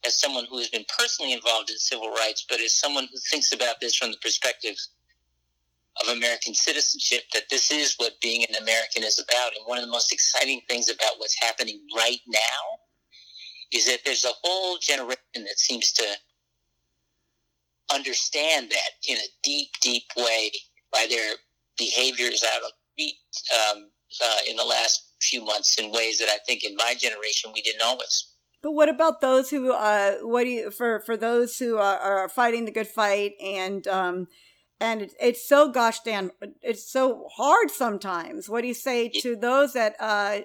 as 0.05 0.19
someone 0.19 0.45
who 0.49 0.59
has 0.59 0.69
been 0.69 0.85
personally 0.97 1.33
involved 1.33 1.69
in 1.69 1.77
civil 1.77 2.11
rights, 2.11 2.45
but 2.49 2.59
as 2.61 2.73
someone 2.73 3.07
who 3.11 3.19
thinks 3.29 3.53
about 3.53 3.79
this 3.81 3.95
from 3.95 4.11
the 4.11 4.17
perspective 4.17 4.75
of 6.01 6.15
American 6.15 6.53
citizenship. 6.53 7.23
That 7.33 7.43
this 7.49 7.71
is 7.71 7.95
what 7.97 8.19
being 8.21 8.45
an 8.47 8.55
American 8.61 9.03
is 9.03 9.19
about. 9.19 9.55
And 9.55 9.65
one 9.65 9.77
of 9.77 9.85
the 9.85 9.91
most 9.91 10.11
exciting 10.11 10.61
things 10.69 10.89
about 10.89 11.13
what's 11.17 11.39
happening 11.41 11.81
right 11.95 12.19
now 12.27 12.79
is 13.71 13.85
that 13.85 13.99
there's 14.05 14.25
a 14.25 14.33
whole 14.43 14.77
generation 14.79 15.17
that 15.35 15.57
seems 15.59 15.91
to 15.93 16.03
understand 17.93 18.71
that 18.71 18.91
in 19.07 19.17
a 19.17 19.29
deep, 19.43 19.69
deep 19.81 20.03
way 20.17 20.51
by 20.91 21.05
their 21.09 21.35
behaviors 21.77 22.43
out 22.43 22.63
on 22.63 22.71
the 22.97 23.13
um, 23.55 23.89
uh, 24.23 24.37
in 24.49 24.55
the 24.55 24.63
last 24.63 25.13
few 25.21 25.43
months 25.43 25.77
in 25.77 25.91
ways 25.91 26.19
that 26.19 26.27
I 26.29 26.37
think 26.45 26.63
in 26.63 26.75
my 26.75 26.95
generation 26.97 27.51
we 27.53 27.61
didn't 27.61 27.81
always. 27.81 28.27
But 28.61 28.73
what 28.73 28.89
about 28.89 29.21
those 29.21 29.49
who, 29.49 29.71
uh, 29.71 30.17
what 30.21 30.43
do 30.43 30.49
you, 30.49 30.71
for, 30.71 30.99
for 30.99 31.17
those 31.17 31.57
who 31.57 31.77
are, 31.77 31.97
are 31.97 32.29
fighting 32.29 32.65
the 32.65 32.71
good 32.71 32.87
fight 32.87 33.33
and, 33.41 33.87
um, 33.87 34.27
and 34.79 35.01
it's, 35.01 35.15
it's 35.19 35.47
so 35.47 35.71
gosh 35.71 35.99
damn, 36.01 36.31
it's 36.61 36.91
so 36.91 37.27
hard 37.35 37.71
sometimes. 37.71 38.49
What 38.49 38.61
do 38.61 38.67
you 38.67 38.73
say 38.75 39.09
to 39.21 39.35
those 39.35 39.73
that, 39.73 39.95
uh, 39.99 40.41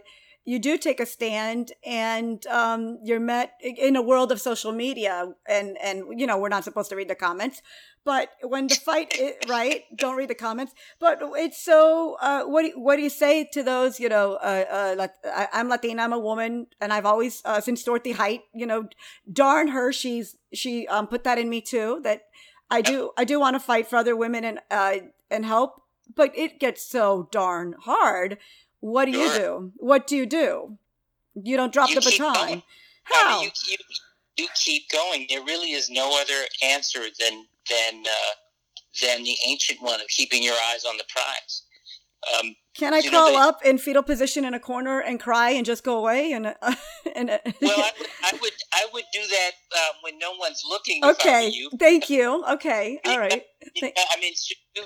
you 0.47 0.61
do 0.61 0.79
take 0.79 1.01
a 1.01 1.07
stand 1.07 1.73
and, 1.85 2.47
um, 2.47 2.99
you're 3.03 3.21
met 3.21 3.55
in 3.61 3.97
a 3.97 4.01
world 4.01 4.31
of 4.31 4.41
social 4.41 4.71
media 4.71 5.35
and, 5.49 5.77
and, 5.83 6.05
you 6.19 6.25
know, 6.25 6.39
we're 6.39 6.49
not 6.49 6.63
supposed 6.63 6.89
to 6.91 6.97
read 6.97 7.09
the 7.09 7.17
comments, 7.17 7.61
but 8.05 8.31
when 8.43 8.69
the 8.69 8.77
fight, 8.77 9.13
i 9.19 9.35
right? 9.49 9.83
Don't 9.97 10.17
read 10.17 10.31
the 10.31 10.37
comments, 10.37 10.73
but 11.01 11.19
it's 11.21 11.61
so, 11.61 12.17
uh, 12.21 12.45
what 12.45 12.63
do, 12.63 12.81
what 12.81 12.95
do 12.95 13.03
you 13.03 13.11
say 13.11 13.49
to 13.53 13.65
those, 13.65 13.99
you 13.99 14.09
know, 14.09 14.35
uh, 14.35 14.95
uh, 15.29 15.47
I'm 15.53 15.69
Latina, 15.69 16.05
I'm 16.05 16.13
a 16.13 16.19
woman, 16.19 16.69
and 16.81 16.93
I've 16.93 17.07
always, 17.07 17.43
uh, 17.45 17.61
since 17.61 17.83
Dorothy 17.83 18.13
Height, 18.13 18.43
you 18.55 18.67
know, 18.67 18.89
darn 19.31 19.69
her, 19.69 19.93
she's, 19.93 20.37
she, 20.55 20.87
um, 20.87 21.09
put 21.09 21.25
that 21.25 21.39
in 21.39 21.51
me 21.51 21.61
too, 21.61 22.01
that 22.05 22.23
I 22.71 22.83
do, 22.83 23.11
I 23.19 23.25
do 23.25 23.41
want 23.41 23.55
to 23.55 23.61
fight 23.61 23.89
for 23.89 23.97
other 23.97 24.15
women 24.15 24.45
and, 24.45 24.61
uh, 24.71 24.99
and 25.29 25.45
help, 25.45 25.83
but 26.15 26.31
it 26.39 26.61
gets 26.61 26.87
so 26.87 27.29
darn 27.33 27.75
hard. 27.81 28.39
What 28.81 29.07
do 29.07 29.13
you 29.13 29.29
do? 29.33 29.73
What 29.77 30.07
do 30.07 30.17
you 30.17 30.27
do? 30.27 30.79
You 31.35 31.57
don't 31.57 31.73
drop 31.73 31.89
You 31.91 31.97
the 31.97 32.01
baton. 32.03 32.35
going. 32.35 32.63
How? 33.05 33.39
I 33.39 33.43
mean, 33.43 33.51
you, 33.69 33.77
you, 34.39 34.45
you 34.45 34.49
keep 34.55 34.89
going. 34.91 35.27
There 35.29 35.43
really 35.45 35.73
is 35.73 35.89
no 35.91 36.21
other 36.21 36.45
answer 36.63 37.01
than 37.19 37.47
than 37.71 38.05
uh, 38.07 38.35
than 39.03 39.25
the 39.25 39.37
ancient 39.47 39.81
one 39.83 40.01
of 40.01 40.09
keeping 40.09 40.43
your 40.43 40.57
eyes 40.73 40.85
on 40.85 40.97
the 40.97 41.05
prize. 41.09 41.63
Um, 42.41 42.57
Can 42.77 42.93
I 42.95 43.01
know, 43.01 43.11
crawl 43.11 43.27
they- 43.33 43.37
up 43.37 43.59
in 43.65 43.79
fetal 43.79 44.03
position 44.03 44.45
in 44.45 44.55
a 44.55 44.59
corner 44.59 45.01
and 45.01 45.21
cry 45.21 45.51
and 45.51 45.65
just 45.65 45.85
go 45.85 45.99
away? 45.99 46.33
And, 46.33 46.47
uh, 46.47 46.55
and 47.15 47.31
uh, 47.31 47.39
well, 47.63 47.79
I 47.79 47.93
would, 48.01 48.09
I 48.25 48.33
would 48.41 48.53
I 48.73 48.87
would 48.93 49.05
do 49.13 49.21
that 49.21 49.51
um, 49.77 49.97
when 50.03 50.19
no 50.19 50.33
one's 50.39 50.63
looking. 50.69 50.99
if 50.99 51.05
I 51.05 51.07
were 51.09 51.13
okay, 51.13 51.49
you. 51.49 51.71
thank 51.79 52.11
you. 52.11 52.45
Okay, 52.53 52.99
all 53.07 53.19
right. 53.19 53.43
I 53.83 54.21
mean, 54.21 54.33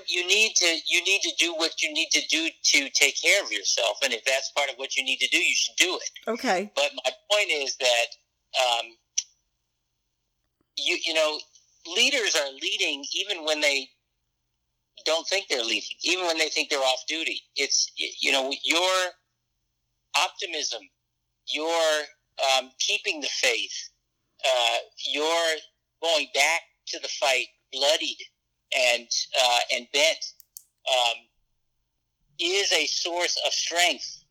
you 0.07 0.25
need 0.27 0.53
to 0.55 0.65
you 0.87 1.03
need 1.03 1.21
to 1.21 1.31
do 1.37 1.53
what 1.53 1.81
you 1.81 1.93
need 1.93 2.09
to 2.11 2.21
do 2.27 2.49
to 2.63 2.89
take 2.91 3.21
care 3.21 3.43
of 3.43 3.51
yourself, 3.51 3.97
and 4.03 4.13
if 4.13 4.23
that's 4.25 4.51
part 4.51 4.69
of 4.69 4.75
what 4.77 4.95
you 4.95 5.03
need 5.03 5.17
to 5.17 5.27
do, 5.27 5.37
you 5.37 5.55
should 5.55 5.75
do 5.75 5.97
it. 5.97 6.29
Okay. 6.29 6.71
But 6.75 6.91
my 7.05 7.11
point 7.31 7.49
is 7.49 7.75
that 7.77 8.05
um, 8.59 8.85
you 10.77 10.97
you 11.05 11.13
know 11.13 11.39
leaders 11.95 12.35
are 12.35 12.51
leading 12.61 13.03
even 13.13 13.45
when 13.45 13.61
they 13.61 13.89
don't 15.05 15.27
think 15.27 15.47
they're 15.47 15.63
leading, 15.63 15.97
even 16.03 16.25
when 16.25 16.37
they 16.37 16.49
think 16.49 16.69
they're 16.69 16.79
off 16.79 17.03
duty. 17.07 17.41
It's 17.55 17.91
you 17.95 18.31
know 18.31 18.51
your 18.63 19.11
optimism, 20.17 20.81
your 21.47 22.03
um, 22.57 22.71
keeping 22.79 23.21
the 23.21 23.29
faith, 23.29 23.89
uh, 24.45 24.77
your 25.11 25.43
going 26.01 26.27
back 26.33 26.61
to 26.87 26.99
the 26.99 27.07
fight 27.07 27.47
bloodied 27.71 28.17
and 28.75 29.07
uh, 29.41 29.59
and 29.73 29.87
bent 29.93 30.33
um, 30.87 31.17
is 32.39 32.71
a 32.71 32.85
source 32.87 33.37
of 33.45 33.53
strength 33.53 34.23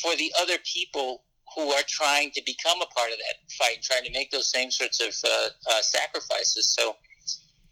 for 0.00 0.14
the 0.16 0.32
other 0.40 0.56
people 0.64 1.24
who 1.54 1.70
are 1.72 1.82
trying 1.86 2.30
to 2.30 2.42
become 2.46 2.80
a 2.80 2.86
part 2.86 3.10
of 3.10 3.18
that 3.18 3.52
fight, 3.58 3.82
trying 3.82 4.04
to 4.04 4.12
make 4.12 4.30
those 4.30 4.50
same 4.50 4.70
sorts 4.70 5.00
of 5.00 5.14
uh, 5.28 5.48
uh, 5.70 5.82
sacrifices. 5.82 6.74
So 6.74 6.96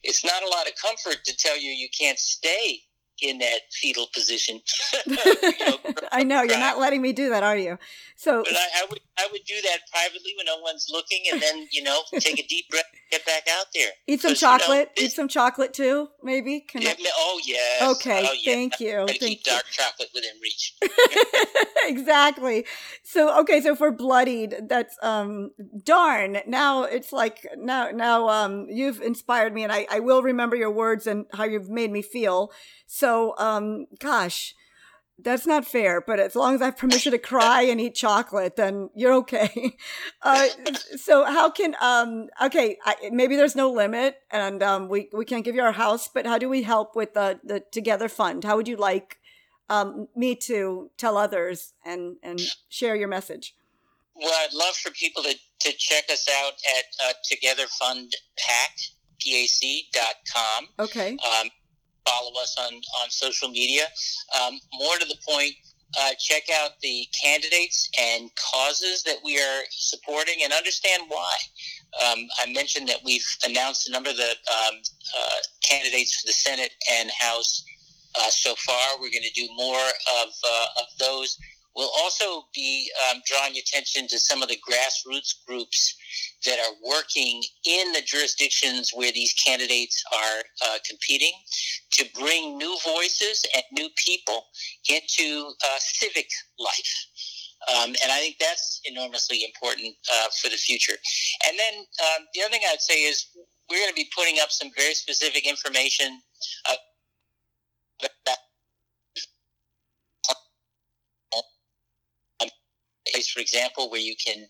it's 0.02 0.24
not 0.24 0.42
a 0.42 0.48
lot 0.48 0.66
of 0.66 0.74
comfort 0.76 1.24
to 1.24 1.36
tell 1.36 1.58
you 1.58 1.70
you 1.70 1.88
can't 1.96 2.18
stay 2.18 2.80
in 3.22 3.38
that 3.38 3.60
fetal 3.72 4.06
position. 4.12 4.60
you 5.06 5.16
know, 5.16 5.76
I 6.12 6.22
know 6.22 6.42
you're 6.42 6.58
not 6.58 6.78
letting 6.78 7.02
me 7.02 7.12
do 7.12 7.30
that, 7.30 7.42
are 7.42 7.56
you? 7.56 7.78
So, 8.20 8.42
but 8.44 8.52
I, 8.52 8.82
I, 8.82 8.86
would 8.90 9.00
I 9.18 9.28
would 9.32 9.44
do 9.46 9.54
that 9.62 9.78
privately 9.90 10.34
when 10.36 10.44
no 10.44 10.58
one's 10.58 10.88
looking, 10.92 11.22
and 11.32 11.40
then 11.40 11.66
you 11.72 11.82
know 11.82 12.02
take 12.18 12.38
a 12.38 12.46
deep 12.46 12.68
breath, 12.68 12.84
get 13.10 13.24
back 13.24 13.44
out 13.58 13.64
there, 13.74 13.88
eat 14.06 14.20
some 14.20 14.34
chocolate, 14.34 14.90
you 14.94 15.04
know, 15.04 15.06
eat 15.06 15.12
some 15.12 15.26
chocolate 15.26 15.72
too, 15.72 16.08
maybe. 16.22 16.60
Can 16.60 16.82
yeah, 16.82 16.90
I... 16.90 17.10
Oh 17.16 17.40
yes. 17.46 17.96
Okay, 17.96 18.26
oh, 18.28 18.34
yeah. 18.42 18.52
thank 18.52 18.78
you. 18.78 19.06
Thank 19.06 19.20
keep 19.20 19.38
you. 19.38 19.52
dark 19.52 19.64
chocolate 19.70 20.10
within 20.14 20.32
reach. 20.42 20.74
exactly. 21.84 22.66
So 23.04 23.40
okay, 23.40 23.62
so 23.62 23.74
for 23.74 23.90
bloodied, 23.90 24.68
that's 24.68 24.98
um 25.02 25.52
darn. 25.82 26.40
Now 26.46 26.82
it's 26.84 27.14
like 27.14 27.46
now 27.56 27.88
now 27.90 28.28
um 28.28 28.66
you've 28.68 29.00
inspired 29.00 29.54
me, 29.54 29.62
and 29.62 29.72
I 29.72 29.86
I 29.90 30.00
will 30.00 30.22
remember 30.22 30.56
your 30.56 30.70
words 30.70 31.06
and 31.06 31.24
how 31.32 31.44
you've 31.44 31.70
made 31.70 31.90
me 31.90 32.02
feel. 32.02 32.52
So 32.86 33.09
um 33.38 33.86
gosh 33.98 34.54
that's 35.22 35.46
not 35.46 35.66
fair, 35.66 36.00
but 36.00 36.18
as 36.18 36.34
long 36.34 36.54
as 36.54 36.62
I 36.62 36.66
have 36.66 36.76
permission 36.76 37.12
to 37.12 37.18
cry 37.18 37.62
and 37.62 37.80
eat 37.80 37.94
chocolate, 37.94 38.56
then 38.56 38.90
you're 38.94 39.14
okay. 39.14 39.76
Uh, 40.22 40.48
so 40.96 41.24
how 41.24 41.48
can 41.50 41.74
um 41.80 42.28
okay 42.44 42.76
I, 42.84 42.94
maybe 43.10 43.36
there's 43.36 43.56
no 43.56 43.70
limit 43.70 44.16
and 44.30 44.62
um 44.62 44.88
we 44.88 45.08
we 45.14 45.24
can't 45.24 45.46
give 45.46 45.54
you 45.54 45.62
our 45.62 45.72
house, 45.72 46.08
but 46.08 46.26
how 46.26 46.36
do 46.36 46.48
we 46.48 46.62
help 46.62 46.94
with 46.94 47.14
the 47.14 47.40
the 47.42 47.60
Together 47.72 48.08
Fund? 48.08 48.44
How 48.44 48.56
would 48.56 48.68
you 48.68 48.76
like 48.76 49.18
um 49.70 50.08
me 50.14 50.34
to 50.48 50.90
tell 50.98 51.16
others 51.16 51.72
and 51.86 52.16
and 52.22 52.38
share 52.68 52.94
your 52.96 53.08
message? 53.08 53.54
Well, 54.14 54.34
I'd 54.44 54.52
love 54.52 54.74
for 54.76 54.90
people 54.90 55.22
to, 55.22 55.34
to 55.34 55.72
check 55.78 56.04
us 56.12 56.28
out 56.28 56.52
at 56.78 57.08
uh, 57.08 57.12
Together 57.24 57.66
Fund 57.78 58.12
Pac, 58.38 58.76
P-A-C 59.18 59.86
dot 59.94 60.16
com. 60.30 60.68
Okay. 60.78 61.16
Um, 61.16 61.48
follow 62.10 62.32
us 62.40 62.56
on, 62.58 62.74
on 62.74 63.10
social 63.10 63.48
media. 63.48 63.84
Um, 64.40 64.58
more 64.74 64.96
to 64.98 65.06
the 65.06 65.18
point, 65.28 65.54
uh, 65.98 66.10
check 66.18 66.44
out 66.62 66.72
the 66.82 67.06
candidates 67.20 67.90
and 67.98 68.30
causes 68.36 69.02
that 69.02 69.16
we 69.24 69.38
are 69.38 69.62
supporting 69.70 70.36
and 70.44 70.52
understand 70.52 71.02
why. 71.08 71.34
Um, 72.04 72.28
I 72.38 72.52
mentioned 72.52 72.88
that 72.88 73.00
we've 73.04 73.26
announced 73.44 73.88
a 73.88 73.92
number 73.92 74.10
of 74.10 74.16
the 74.16 74.30
um, 74.30 74.76
uh, 75.18 75.36
candidates 75.68 76.20
for 76.20 76.26
the 76.26 76.32
Senate 76.32 76.72
and 76.92 77.10
House 77.18 77.64
uh, 78.18 78.30
so 78.30 78.54
far. 78.54 78.94
We're 78.94 79.10
going 79.10 79.24
to 79.24 79.32
do 79.34 79.48
more 79.56 79.86
of, 80.22 80.28
uh, 80.46 80.66
of 80.78 80.86
those. 80.98 81.36
We'll 81.76 81.90
also 82.02 82.46
be 82.54 82.90
um, 83.10 83.22
drawing 83.26 83.56
attention 83.56 84.08
to 84.08 84.18
some 84.18 84.42
of 84.42 84.48
the 84.48 84.58
grassroots 84.68 85.34
groups 85.46 85.94
that 86.44 86.58
are 86.58 86.74
working 86.84 87.42
in 87.64 87.92
the 87.92 88.02
jurisdictions 88.04 88.90
where 88.94 89.12
these 89.12 89.32
candidates 89.34 90.02
are 90.12 90.42
uh, 90.66 90.78
competing 90.88 91.32
to 91.92 92.04
bring 92.18 92.58
new 92.58 92.76
voices 92.84 93.44
and 93.54 93.62
new 93.72 93.88
people 94.04 94.46
into 94.88 95.52
uh, 95.64 95.78
civic 95.78 96.28
life. 96.58 97.06
Um, 97.68 97.90
and 98.02 98.10
I 98.10 98.18
think 98.18 98.36
that's 98.40 98.80
enormously 98.84 99.44
important 99.44 99.94
uh, 100.12 100.28
for 100.42 100.48
the 100.48 100.56
future. 100.56 100.96
And 101.46 101.58
then 101.58 101.74
um, 101.78 102.26
the 102.34 102.42
other 102.42 102.50
thing 102.50 102.62
I'd 102.70 102.80
say 102.80 103.02
is 103.02 103.26
we're 103.70 103.78
going 103.78 103.90
to 103.90 103.94
be 103.94 104.08
putting 104.16 104.38
up 104.40 104.50
some 104.50 104.70
very 104.76 104.94
specific 104.94 105.46
information 105.46 106.20
uh, 106.68 106.74
place, 113.12 113.28
for 113.30 113.40
example, 113.40 113.90
where 113.90 114.00
you 114.00 114.14
can 114.24 114.46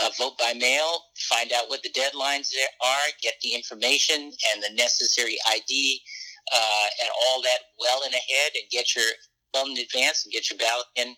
uh, 0.00 0.10
vote 0.18 0.38
by 0.38 0.52
mail, 0.54 1.04
find 1.30 1.52
out 1.52 1.68
what 1.68 1.82
the 1.82 1.90
deadlines 1.90 2.50
are, 2.84 3.08
get 3.22 3.34
the 3.42 3.54
information 3.54 4.32
and 4.52 4.62
the 4.62 4.74
necessary 4.74 5.36
ID 5.50 6.00
uh, 6.52 6.86
and 7.02 7.10
all 7.10 7.42
that 7.42 7.58
well 7.78 8.02
in 8.06 8.12
ahead, 8.12 8.52
and 8.54 8.70
get 8.70 8.94
your 8.94 9.04
well 9.54 9.66
in 9.66 9.78
advance 9.78 10.24
and 10.24 10.32
get 10.32 10.50
your 10.50 10.58
ballot 10.58 10.86
in 10.96 11.14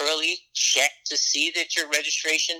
early. 0.00 0.36
Check 0.54 0.90
to 1.06 1.16
see 1.16 1.52
that 1.54 1.76
your 1.76 1.88
registration 1.88 2.56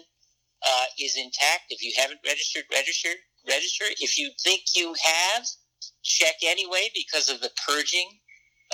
uh, 0.66 0.84
is 1.00 1.16
intact. 1.16 1.70
If 1.70 1.82
you 1.82 1.92
haven't 1.96 2.20
registered, 2.24 2.64
register. 2.72 3.10
Register. 3.48 3.84
If 4.00 4.18
you 4.18 4.30
think 4.42 4.62
you 4.74 4.94
have, 5.02 5.46
check 6.02 6.34
anyway 6.44 6.90
because 6.94 7.30
of 7.30 7.40
the 7.40 7.50
purging 7.66 8.08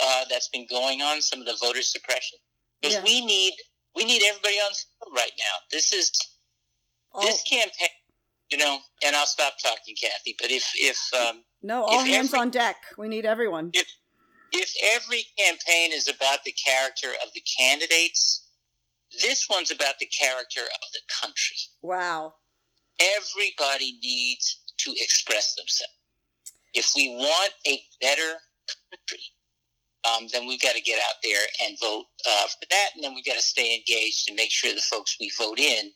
uh, 0.03 0.25
that's 0.29 0.49
been 0.49 0.67
going 0.69 1.01
on, 1.01 1.21
some 1.23 1.41
of 1.41 1.47
the 1.47 1.57
voter 1.61 1.83
suppression. 1.83 2.39
Because 2.81 2.97
yeah. 2.97 3.05
we 3.05 3.25
need 3.25 3.55
we 3.95 4.05
need 4.05 4.23
everybody 4.29 4.57
on 4.57 4.73
field 4.73 5.15
right 5.15 5.33
now. 5.39 5.57
This 5.71 5.93
is 5.93 6.13
oh. 7.15 7.23
this 7.23 7.43
campaign, 7.43 7.89
you 8.51 8.59
know. 8.59 8.79
And 9.05 9.15
I'll 9.17 9.27
stop 9.27 9.55
talking, 9.63 9.95
Kathy. 10.01 10.37
But 10.41 10.51
if 10.51 10.65
if 10.75 10.99
um, 11.15 11.43
no, 11.63 11.85
all 11.85 12.05
hands 12.05 12.29
every, 12.29 12.39
on 12.41 12.51
deck. 12.51 12.77
We 12.99 13.09
need 13.09 13.27
everyone. 13.27 13.71
If 13.73 13.87
if 14.53 14.73
every 14.95 15.25
campaign 15.39 15.93
is 15.93 16.09
about 16.09 16.45
the 16.45 16.53
character 16.53 17.09
of 17.25 17.33
the 17.35 17.43
candidates, 17.59 18.49
this 19.23 19.49
one's 19.49 19.71
about 19.71 19.99
the 19.99 20.07
character 20.07 20.61
of 20.61 20.89
the 20.93 21.01
country. 21.21 21.57
Wow. 21.83 22.35
Everybody 23.01 23.99
needs 24.03 24.61
to 24.79 24.93
express 24.93 25.55
themselves. 25.55 25.93
If 26.75 26.93
we 26.95 27.09
want 27.11 27.53
a 27.67 27.81
better 28.01 28.39
country, 28.91 29.25
um, 30.07 30.27
then 30.33 30.47
we've 30.47 30.61
got 30.61 30.75
to 30.75 30.83
get 30.83 30.99
out 30.99 31.17
there 31.23 31.41
and 31.65 31.79
vote 31.81 32.05
uh, 32.29 32.47
for 32.47 32.67
that. 32.71 32.91
And 32.95 33.03
then 33.03 33.15
we've 33.15 33.25
got 33.25 33.37
to 33.37 33.43
stay 33.43 33.75
engaged 33.75 34.29
and 34.29 34.37
make 34.37 34.51
sure 34.51 34.73
the 34.75 34.83
folks 34.83 35.17
we 35.19 35.31
vote 35.39 35.59
in 35.59 35.91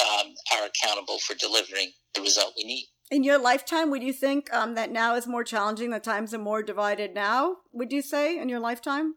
um, 0.00 0.32
are 0.54 0.66
accountable 0.66 1.18
for 1.18 1.34
delivering 1.34 1.92
the 2.14 2.22
result 2.22 2.54
we 2.56 2.64
need. 2.64 2.88
In 3.10 3.24
your 3.24 3.38
lifetime, 3.38 3.90
would 3.90 4.02
you 4.02 4.12
think 4.12 4.52
um, 4.54 4.74
that 4.74 4.90
now 4.90 5.16
is 5.16 5.26
more 5.26 5.44
challenging? 5.44 5.90
The 5.90 6.00
times 6.00 6.32
are 6.32 6.38
more 6.38 6.62
divided 6.62 7.14
now, 7.14 7.56
would 7.72 7.92
you 7.92 8.00
say, 8.00 8.38
in 8.38 8.48
your 8.48 8.60
lifetime? 8.60 9.16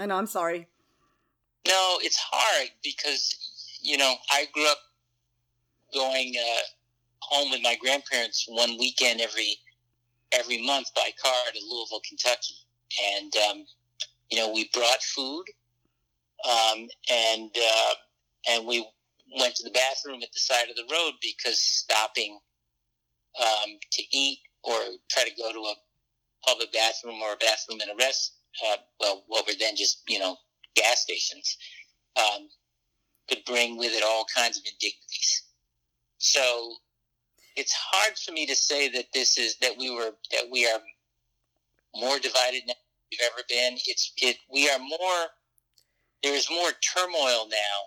I 0.00 0.06
know, 0.06 0.16
I'm 0.16 0.26
sorry. 0.26 0.68
No, 1.66 1.98
it's 2.00 2.18
hard 2.18 2.70
because, 2.82 3.78
you 3.82 3.98
know, 3.98 4.14
I 4.30 4.46
grew 4.52 4.66
up 4.68 4.78
going 5.92 6.34
uh, 6.38 6.60
home 7.20 7.50
with 7.50 7.62
my 7.62 7.76
grandparents 7.80 8.46
one 8.48 8.78
weekend 8.78 9.20
every 9.20 9.56
every 10.38 10.64
month 10.64 10.92
by 10.94 11.10
car 11.22 11.52
to 11.52 11.60
Louisville, 11.68 12.02
Kentucky, 12.06 12.54
and 13.18 13.32
um, 13.50 13.64
you 14.30 14.38
know 14.38 14.52
we 14.52 14.68
brought 14.72 15.02
food, 15.02 15.44
um, 16.44 16.88
and 17.10 17.50
uh, 17.56 17.94
and 18.50 18.66
we 18.66 18.86
went 19.38 19.54
to 19.56 19.64
the 19.64 19.70
bathroom 19.70 20.22
at 20.22 20.32
the 20.32 20.38
side 20.38 20.68
of 20.70 20.76
the 20.76 20.86
road 20.92 21.12
because 21.22 21.60
stopping 21.60 22.38
um, 23.40 23.78
to 23.92 24.02
eat 24.12 24.38
or 24.62 24.78
try 25.10 25.24
to 25.24 25.34
go 25.36 25.52
to 25.52 25.58
a 25.58 25.74
public 26.46 26.72
bathroom 26.72 27.20
or 27.22 27.32
a 27.32 27.36
bathroom 27.36 27.80
in 27.80 27.90
a 27.90 27.96
rest, 27.98 28.34
uh, 28.68 28.76
well, 29.00 29.24
what 29.26 29.46
were 29.46 29.54
then 29.58 29.76
just 29.76 30.02
you 30.08 30.18
know 30.18 30.36
gas 30.74 31.02
stations, 31.02 31.56
um, 32.16 32.48
could 33.28 33.44
bring 33.46 33.76
with 33.76 33.92
it 33.94 34.02
all 34.04 34.26
kinds 34.34 34.58
of 34.58 34.64
indignities. 34.64 35.42
So 36.18 36.76
it's 37.56 37.72
hard 37.72 38.18
for 38.18 38.32
me 38.32 38.46
to 38.46 38.54
say 38.54 38.88
that 38.90 39.06
this 39.12 39.38
is 39.38 39.56
that 39.58 39.72
we 39.78 39.90
were 39.90 40.10
that 40.32 40.44
we 40.50 40.66
are 40.66 40.80
more 41.94 42.18
divided 42.18 42.62
now 42.66 42.74
than 42.74 43.08
we've 43.10 43.20
ever 43.32 43.42
been. 43.48 43.78
It's 43.86 44.12
it 44.18 44.36
we 44.52 44.68
are 44.68 44.78
more 44.78 45.26
there 46.22 46.34
is 46.34 46.48
more 46.50 46.70
turmoil 46.94 47.48
now 47.48 47.78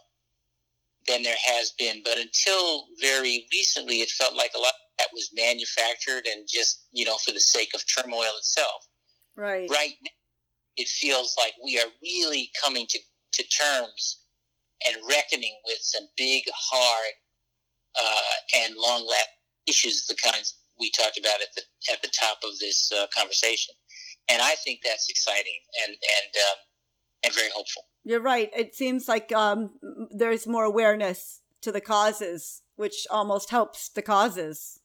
than 1.08 1.23
there 1.23 1.38
has 1.45 1.71
been. 1.77 2.01
But 2.03 2.17
until 2.17 2.86
very 2.99 3.45
recently, 3.51 3.97
it 3.97 4.10
felt 4.10 4.36
like 4.36 4.51
a 4.55 4.60
lot 4.60 4.73
that 4.97 5.08
was 5.13 5.29
manufactured 5.36 6.25
and 6.25 6.47
just 6.47 6.86
you 6.91 7.05
know 7.05 7.17
for 7.17 7.32
the 7.32 7.39
sake 7.39 7.69
of 7.75 7.84
turmoil 7.95 8.32
itself. 8.38 8.88
Right. 9.36 9.69
Right. 9.69 9.93
Now, 10.03 10.12
it 10.77 10.88
feels 10.88 11.36
like 11.38 11.53
we 11.63 11.79
are 11.79 11.89
really 12.01 12.49
coming 12.62 12.88
to 12.89 12.99
to 13.34 13.43
terms 13.47 14.23
and 14.88 14.95
reckoning 15.10 15.55
with 15.65 15.79
some 15.82 16.08
big, 16.17 16.43
hard, 16.55 17.13
uh, 18.01 18.63
and 18.65 18.75
long 18.77 19.05
lasting 19.05 19.38
issues 19.69 20.05
the 20.08 20.15
kinds 20.15 20.55
we 20.79 20.91
talked 20.91 21.17
about 21.17 21.41
at 21.41 21.49
the 21.55 21.62
at 21.91 22.01
the 22.01 22.10
top 22.19 22.39
of 22.43 22.58
this 22.60 22.91
uh, 22.91 23.05
conversation, 23.15 23.75
and 24.29 24.41
I 24.41 24.55
think 24.63 24.79
that's 24.84 25.10
exciting 25.10 25.60
and 25.86 25.91
and 25.91 26.34
um, 26.49 26.58
and 27.23 27.34
very 27.34 27.49
hopeful. 27.53 27.84
You're 28.03 28.21
right. 28.21 28.49
It 28.55 28.75
seems 28.75 29.08
like 29.08 29.32
um, 29.32 29.71
there's 30.10 30.47
more 30.47 30.63
awareness 30.63 31.41
to 31.62 31.71
the 31.71 31.82
causes, 31.82 32.62
which 32.75 33.05
almost 33.12 33.49
helps 33.49 33.89
the 33.89 34.01
causes. 34.01 34.79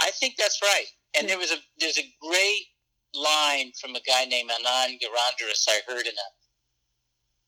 I 0.00 0.10
think 0.10 0.34
that's 0.38 0.60
right. 0.62 0.86
And 1.18 1.28
there 1.28 1.38
was 1.38 1.50
a 1.50 1.56
there's 1.78 1.98
a 1.98 2.14
great 2.20 2.66
line 3.14 3.72
from 3.80 3.94
a 3.94 4.00
guy 4.00 4.24
named 4.24 4.50
Anand 4.50 4.98
Giridharadas 5.00 5.66
I 5.68 5.80
heard 5.86 6.06
in 6.06 6.12
a 6.12 6.28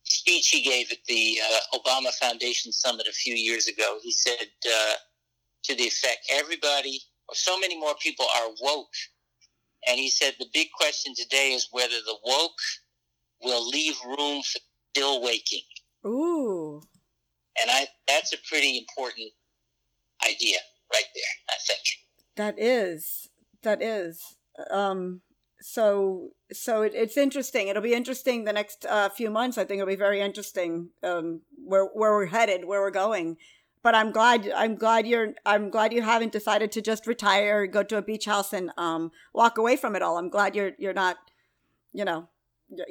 speech 0.05 0.49
he 0.49 0.63
gave 0.63 0.91
at 0.91 1.05
the 1.07 1.39
uh, 1.45 1.79
Obama 1.79 2.13
Foundation 2.15 2.73
Summit 2.73 3.07
a 3.09 3.13
few 3.13 3.35
years 3.35 3.69
ago. 3.69 3.99
He 4.03 4.13
said 4.13 4.49
uh, 4.67 4.95
to 5.65 5.75
the 5.75 5.85
effect, 5.85 6.31
everybody, 6.31 7.01
or 7.29 7.35
so 7.35 7.59
many 7.59 7.79
more 7.79 7.95
people 8.03 8.27
are 8.37 8.49
woke. 8.61 8.95
And 9.87 9.99
he 9.99 10.11
said 10.11 10.35
the 10.39 10.47
big 10.53 10.69
question 10.77 11.15
today 11.17 11.53
is 11.53 11.69
whether 11.71 11.97
the 12.05 12.17
woke 12.25 12.59
will 13.43 13.67
leave 13.69 13.97
room 14.05 14.43
for 14.43 14.61
still 14.95 15.23
waking. 15.23 15.63
Ooh. 16.07 16.83
And 17.61 17.71
I 17.71 17.87
that's 18.07 18.33
a 18.33 18.39
pretty 18.49 18.79
important 18.79 19.31
idea 20.27 20.59
right 20.93 21.05
there, 21.15 21.35
I 21.49 21.55
think. 21.67 21.81
That 22.37 22.59
is. 22.59 23.29
That 23.63 23.83
is. 23.83 24.37
Um 24.71 25.23
so 25.61 26.31
so 26.53 26.83
it, 26.83 26.93
it's 26.95 27.17
interesting. 27.17 27.69
It'll 27.69 27.83
be 27.83 27.95
interesting 27.95 28.45
the 28.45 28.53
next 28.53 28.87
uh, 28.87 29.09
few 29.11 29.31
months. 29.31 29.59
I 29.59 29.65
think 29.65 29.81
it'll 29.81 29.91
be 29.91 29.97
very 29.97 30.21
interesting 30.21 30.91
um, 31.03 31.43
where 31.65 31.85
where 31.87 32.13
we're 32.13 32.27
headed, 32.27 32.65
where 32.65 32.81
we're 32.81 32.91
going. 32.91 33.37
But 33.83 33.95
I'm 33.95 34.11
glad 34.13 34.51
I'm 34.55 34.75
glad 34.77 35.07
you're 35.07 35.33
I'm 35.47 35.71
glad 35.71 35.93
you 35.93 36.03
haven't 36.03 36.33
decided 36.33 36.71
to 36.73 36.83
just 36.83 37.07
retire, 37.07 37.67
go 37.67 37.83
to 37.83 37.97
a 37.97 38.03
beach 38.03 38.27
house, 38.27 38.53
and 38.53 38.71
um, 38.77 39.11
walk 39.33 39.57
away 39.59 39.77
from 39.77 39.97
it 39.97 40.03
all. 40.03 40.19
I'm 40.19 40.29
glad 40.29 40.55
you're 40.55 40.73
you're 40.79 40.93
not, 40.93 41.17
you 41.93 42.05
know, 42.05 42.29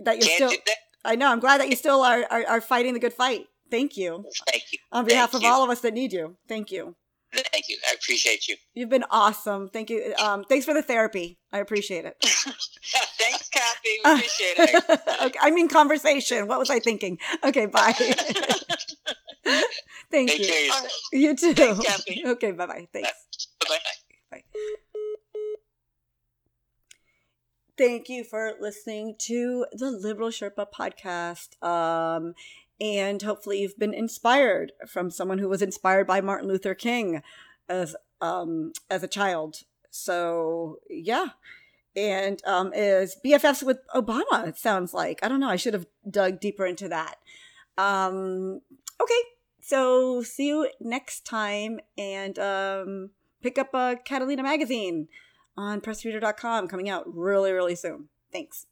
that 0.03 0.17
you're 0.17 0.27
Can't 0.27 0.35
still. 0.35 0.49
that. 0.49 0.75
I 1.05 1.15
know. 1.15 1.31
I'm 1.31 1.39
glad 1.39 1.61
that 1.61 1.69
you 1.69 1.75
still 1.85 2.01
are 2.01 2.25
are, 2.31 2.45
are 2.47 2.61
fighting 2.61 2.93
the 2.93 2.99
good 2.99 3.13
fight. 3.13 3.45
Thank 3.69 3.97
you 3.97 4.25
Thank 4.47 4.63
you. 4.71 4.79
on 4.91 5.05
behalf 5.05 5.31
Thank 5.31 5.43
of 5.43 5.47
you. 5.47 5.53
all 5.53 5.63
of 5.63 5.69
us 5.69 5.81
that 5.81 5.93
need 5.93 6.11
you. 6.11 6.37
Thank 6.47 6.71
you. 6.71 6.95
Thank 7.31 7.69
you. 7.69 7.77
I 7.87 7.93
appreciate 7.93 8.47
you. 8.47 8.55
You've 8.73 8.89
been 8.89 9.05
awesome. 9.11 9.69
Thank 9.69 9.91
you. 9.91 10.15
Um, 10.19 10.43
thanks 10.45 10.65
for 10.65 10.73
the 10.73 10.81
therapy. 10.81 11.37
I 11.53 11.59
appreciate 11.59 12.05
it. 12.05 12.15
Thanks, 12.23 13.49
Kathy. 13.49 13.99
We 14.03 14.11
appreciate 14.11 14.55
it. 14.57 15.01
okay, 15.25 15.39
I 15.39 15.51
mean 15.51 15.69
conversation. 15.69 16.47
What 16.47 16.57
was 16.57 16.71
I 16.71 16.79
thinking? 16.79 17.19
Okay, 17.43 17.67
bye. 17.67 17.93
Thank 20.11 20.29
Take 20.29 20.39
you. 20.39 20.45
care 20.47 20.59
of 20.59 20.65
yourself. 20.65 20.91
You 21.11 21.35
too. 21.35 21.53
Thanks, 21.53 21.85
Kathy. 21.85 22.23
Okay, 22.25 22.51
bye 22.51 22.65
bye. 22.65 22.87
Thanks. 22.91 23.11
Bye-bye. 23.67 24.41
Thank 27.77 28.09
you 28.09 28.25
for 28.25 28.53
listening 28.59 29.15
to 29.19 29.65
the 29.71 29.89
Liberal 29.89 30.29
Sherpa 30.29 30.65
podcast. 30.69 31.61
Um, 31.65 32.33
and 32.81 33.21
hopefully 33.21 33.61
you've 33.61 33.79
been 33.79 33.93
inspired 33.93 34.73
from 34.87 35.09
someone 35.09 35.37
who 35.37 35.47
was 35.47 35.61
inspired 35.61 36.07
by 36.07 36.21
Martin 36.21 36.47
Luther 36.49 36.73
King 36.75 37.21
as 37.69 37.95
um 38.21 38.73
as 38.89 39.03
a 39.03 39.07
child. 39.07 39.63
So 39.91 40.79
yeah. 40.89 41.27
And 41.95 42.41
um 42.45 42.73
is 42.73 43.17
BFFs 43.25 43.63
with 43.63 43.79
Obama, 43.95 44.47
it 44.47 44.57
sounds 44.57 44.93
like. 44.93 45.19
I 45.23 45.27
don't 45.29 45.39
know. 45.39 45.49
I 45.49 45.55
should 45.55 45.73
have 45.73 45.85
dug 46.09 46.39
deeper 46.39 46.65
into 46.65 46.89
that. 46.89 47.15
Um 47.77 48.61
okay. 49.01 49.21
So 49.61 50.23
see 50.23 50.47
you 50.47 50.69
next 50.79 51.25
time 51.25 51.79
and 51.97 52.37
um 52.39 53.09
pick 53.41 53.57
up 53.57 53.73
a 53.73 53.97
Catalina 54.03 54.43
magazine 54.43 55.07
on 55.57 55.81
pressreader.com 55.81 56.67
coming 56.67 56.89
out 56.89 57.03
really, 57.13 57.51
really 57.51 57.75
soon. 57.75 58.09
Thanks. 58.31 58.65